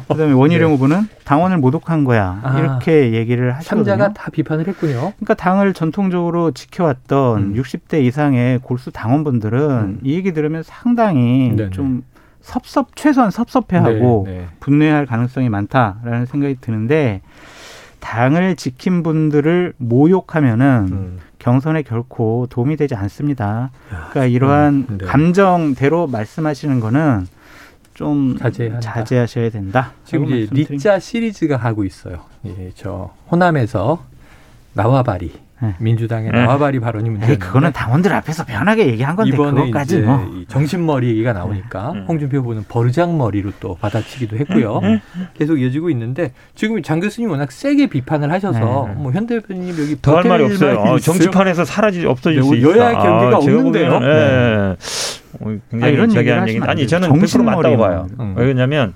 그다음에 0.09 0.33
원희룡 0.33 0.69
네. 0.69 0.75
후보는 0.75 1.09
당원을 1.25 1.59
모독한 1.59 2.05
거야. 2.05 2.41
아, 2.43 2.59
이렇게 2.59 3.13
얘기를 3.13 3.55
하시거든요. 3.55 3.85
삼자가 3.85 4.13
다 4.13 4.31
비판을 4.31 4.69
했군요. 4.69 5.13
그러니까 5.17 5.35
당을 5.35 5.75
전통적으로 5.75 6.53
지켜왔던 6.53 7.43
음. 7.43 7.55
60대 7.55 8.03
이상의 8.03 8.61
골수 8.61 8.91
당원분들은 8.93 9.61
음. 9.71 10.01
이 10.03 10.15
얘기 10.15 10.33
들으면 10.33 10.63
상당히 10.63 11.53
네네. 11.57 11.71
좀 11.71 12.05
섭섭 12.41 12.97
최소한 12.97 13.31
섭섭해하고 13.31 14.25
네, 14.27 14.33
네. 14.33 14.47
분노할 14.61 15.07
가능성이 15.07 15.49
많다라는 15.49 16.27
생각이 16.27 16.57
드는데 16.61 17.21
당을 18.01 18.57
지킨 18.57 19.05
분들을 19.05 19.75
모욕하면은 19.77 20.89
음. 20.91 21.19
경선에 21.43 21.83
결코 21.83 22.47
도움이 22.49 22.77
되지 22.77 22.95
않습니다. 22.95 23.73
그러니까 23.89 24.27
이러한 24.27 24.87
음, 24.89 24.99
네. 24.99 25.07
감정대로 25.07 26.07
말씀하시는 26.07 26.79
거는 26.79 27.27
좀 27.95 28.37
자제한다. 28.39 28.81
자제하셔야 28.81 29.51
된다. 29.51 29.93
지금 30.05 30.27
이제 30.27 30.49
리짜 30.53 31.01
시리즈가 31.01 31.57
하고 31.57 31.85
있어요. 31.85 32.21
예, 32.47 32.71
저 32.77 33.13
호남에서 33.31 34.05
나와바리 34.75 35.33
네. 35.63 35.75
민주당의 35.79 36.33
네. 36.33 36.43
나와바리 36.43 36.81
발언이 36.81 37.09
문제. 37.09 37.37
그거는 37.39 37.73
당원들 37.73 38.13
앞에서 38.13 38.45
편하게 38.45 38.89
얘기한 38.89 39.15
건데 39.15 39.31
이번에 39.33 39.61
그것까지 39.61 39.99
이제 39.99 40.05
뭐. 40.05 40.29
정신머리 40.49 41.09
얘기가 41.11 41.33
나오니까 41.33 41.93
네. 41.95 42.05
홍준표 42.09 42.39
후보는 42.39 42.65
버르장머리로 42.69 43.53
또 43.61 43.77
받아치기도 43.77 44.37
했고요. 44.39 44.81
네. 44.83 45.01
계속 45.35 45.61
이어지고 45.61 45.91
있는데 45.91 46.33
지금 46.57 46.83
장 46.83 46.99
교수님 46.99 47.31
워낙 47.31 47.53
세게 47.53 47.87
비판을 47.87 48.33
하셔서 48.33 48.89
네. 48.89 48.95
뭐 48.95 49.13
현대 49.13 49.39
대표님 49.39 49.71
여기 49.79 49.97
더할 50.03 50.25
말이 50.25 50.45
없어요. 50.45 50.81
아, 50.81 50.99
정치판에서 50.99 51.65
사라지 51.65 52.05
없어질 52.07 52.43
수 52.43 52.57
있다. 52.57 52.69
여야 52.69 52.93
경계가 52.95 53.37
아, 53.37 53.39
없는데요. 53.39 53.99
네. 54.01 54.77
어, 55.41 55.57
굉장히 55.71 55.85
아, 55.85 55.89
이런 55.89 56.15
얘기한 56.17 56.49
얘기 56.49 56.61
아니 56.61 56.89
저는 56.89 57.09
100% 57.09 57.45
맞다고 57.45 57.77
봐요. 57.77 58.09
음. 58.19 58.35
왜냐하면 58.37 58.95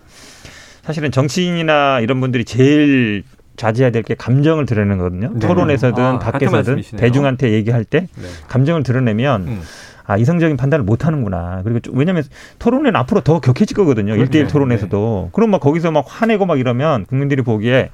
사실은 0.83 1.11
정치인이나 1.11 2.01
이런 2.01 2.21
분들이 2.21 2.45
제일 2.45 3.23
자제해야 3.57 3.91
될 3.91 4.03
게 4.03 4.15
감정을 4.15 4.67
드러내는 4.67 4.99
거거든요. 4.99 5.31
네. 5.35 5.47
토론에서든 5.47 6.03
아, 6.05 6.19
밖에서든 6.19 6.83
대중한테 6.97 7.53
얘기할 7.53 7.85
때 7.85 8.01
네. 8.15 8.29
감정을 8.49 8.83
드러내면 8.85 9.43
음. 9.49 9.63
아, 10.09 10.17
이성적인 10.17 10.57
판단을 10.57 10.85
못 10.85 11.05
하는구나. 11.05 11.63
그리고 11.65 11.81
좀, 11.81 11.99
왜냐면 11.99 12.23
토론은 12.61 12.95
앞으로 12.95 13.23
더 13.23 13.41
격해질 13.41 13.77
거거든요. 13.77 14.15
일대일 14.15 14.47
토론에서도. 14.47 15.23
네. 15.25 15.31
그럼 15.33 15.51
막 15.51 15.61
거기서 15.61 15.91
막 15.91 16.05
화내고 16.07 16.47
막 16.47 16.61
이러면 16.61 17.07
국민들이 17.07 17.43
보기에 17.43 17.91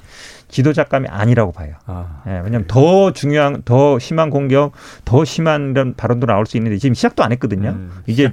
지도자감이 0.49 1.09
아니라고 1.09 1.53
봐요. 1.53 1.77
아, 1.87 2.21
예, 2.27 2.33
왜냐하면 2.33 2.61
네. 2.63 2.67
더 2.69 3.15
중요한, 3.15 3.63
더 3.65 3.99
심한 3.99 4.29
공격, 4.29 4.73
더 5.07 5.25
심한 5.25 5.71
이런 5.71 5.95
발언도 5.97 6.27
나올 6.27 6.45
수 6.45 6.59
있는데 6.59 6.77
지금 6.77 6.93
시작도 6.93 7.25
안 7.25 7.33
했거든요. 7.33 7.71
음, 7.71 7.91
이제 8.07 8.25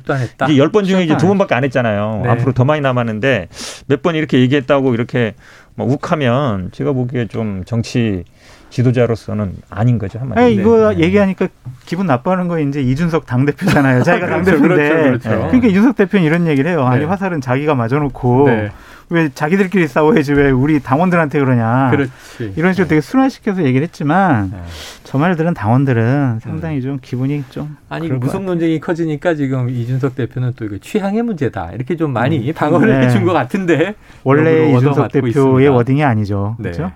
이제 0.50 0.58
열 0.58 0.74
번 0.74 0.84
중에 0.84 1.04
이제 1.06 1.16
두 1.16 1.28
번밖에 1.30 1.56
안 1.56 1.64
했잖아요. 1.64 2.20
네. 2.26 2.30
앞으로 2.32 2.52
더 2.52 2.66
많이 2.66 2.82
남았는데 2.82 3.48
몇 3.88 4.02
번 4.02 4.16
이렇게 4.16 4.40
얘기했다고 4.42 4.94
이렇게 4.94 5.36
뭐 5.80 5.88
욱하면 5.88 6.72
제가 6.74 6.92
보기에 6.92 7.28
좀 7.28 7.64
정치 7.66 8.26
지도자로서는 8.70 9.54
아닌 9.70 9.98
거죠. 9.98 10.20
한마디로. 10.20 10.46
아 10.46 10.48
이거 10.50 10.94
네. 10.94 11.06
얘기하니까 11.06 11.48
기분 11.86 12.06
나빠하는 12.06 12.50
거 12.50 12.60
이제 12.60 12.82
이준석 12.82 13.26
당 13.26 13.46
대표잖아요. 13.46 14.04
자기가 14.04 14.28
당 14.28 14.44
대표인데. 14.44 14.68
그렇죠, 14.68 14.96
그렇죠. 15.04 15.30
그러니까 15.48 15.68
이준석 15.70 15.96
대표는 15.96 16.26
이런 16.26 16.48
얘기를 16.48 16.70
해요. 16.70 16.84
아니 16.86 17.00
네. 17.00 17.06
화살은 17.06 17.40
자기가 17.40 17.76
맞아놓고 17.76 18.50
네. 18.50 18.72
왜 19.12 19.30
자기들끼리 19.34 19.88
싸워야지 19.88 20.34
왜 20.34 20.52
우리 20.52 20.80
당원들한테 20.80 21.40
그러냐. 21.40 21.90
그렇지. 21.92 22.54
이런 22.56 22.74
식으로 22.74 22.88
되게 22.88 23.02
순화시켜서 23.02 23.64
얘기를 23.64 23.82
했지만 23.88 24.52
네. 24.52 24.58
저 25.04 25.18
말을 25.18 25.36
들은 25.36 25.54
당원들은 25.56 26.40
상당히 26.42 26.82
좀 26.82 27.00
기분이 27.02 27.44
좀 27.50 27.76
아니 27.90 28.08
무속 28.08 28.44
논쟁이 28.44 28.80
커지니까 28.80 29.34
지금 29.34 29.70
이준석 29.70 30.16
대표는 30.16 30.54
또 30.56 30.66
이거 30.66 30.78
취향의 30.78 31.24
문제다 31.24 31.72
이렇게 31.74 31.96
좀 31.96 32.14
많이 32.14 32.50
음. 32.50 32.54
방어를 32.54 33.00
네. 33.00 33.08
해준 33.08 33.26
것 33.26 33.34
같은데 33.34 33.96
원래 34.24 34.76
이준석 34.76 35.12
대표의 35.12 35.32
있습니다. 35.32 35.72
워딩이 35.72 36.04
아니죠. 36.04 36.56
네. 36.60 36.72
그렇죠? 36.72 36.92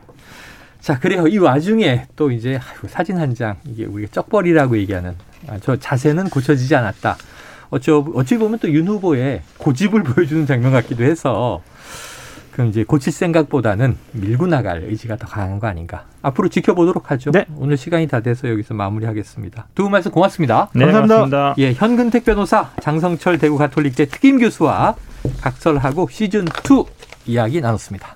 자, 0.82 0.99
그래요. 0.99 1.26
이 1.28 1.38
와중에 1.38 2.08
또 2.17 2.30
이제 2.30 2.60
사진 2.88 3.17
한 3.17 3.34
장, 3.34 3.56
이게 3.65 3.86
우리가 3.86 4.10
쩍벌이라고 4.12 4.78
얘기하는 4.80 5.13
아, 5.47 5.58
저 5.62 5.78
자세는 5.78 6.30
고쳐지지 6.30 6.76
않았다. 6.76 7.15
어찌, 7.69 7.89
어찌 7.91 8.38
보면 8.38 8.60
또 8.60 8.67
윤 8.67 8.88
후보의 8.89 9.41
고집을 9.58 10.04
보여주는 10.04 10.45
장면 10.45 10.71
같기도 10.73 11.04
해서 11.06 11.62
그럼 12.54 12.70
이제 12.70 12.84
고칠 12.84 13.12
생각보다는 13.12 13.98
밀고 14.12 14.48
나갈 14.48 14.84
의지가 14.84 15.18
더 15.18 15.28
강한 15.28 15.60
거 15.60 15.68
아닌가. 15.68 16.06
앞으로 16.22 16.50
지켜보도록 16.50 17.10
하죠. 17.12 17.32
네. 17.32 17.46
오늘 17.58 17.78
시간이 17.78 18.08
다 18.08 18.20
돼서 18.22 18.48
여기서 18.48 18.74
마무리하겠습니다. 18.76 19.68
두 19.76 19.84
분 19.84 19.92
말씀 19.92 20.12
고맙습니다. 20.12 20.70
네, 20.74 20.86
감사합니다. 20.86 21.16
고맙습니다. 21.16 21.56
예, 21.58 21.74
현근택 21.74 22.26
변호사, 22.26 22.70
장성철 22.82 23.39
대구 23.39 23.58
가톨릭대 23.58 24.06
특임 24.06 24.39
교수와 24.39 24.96
각설하고 25.42 26.08
시즌 26.12 26.46
2 26.46 26.86
이야기 27.26 27.60
나눴습니다. 27.60 28.16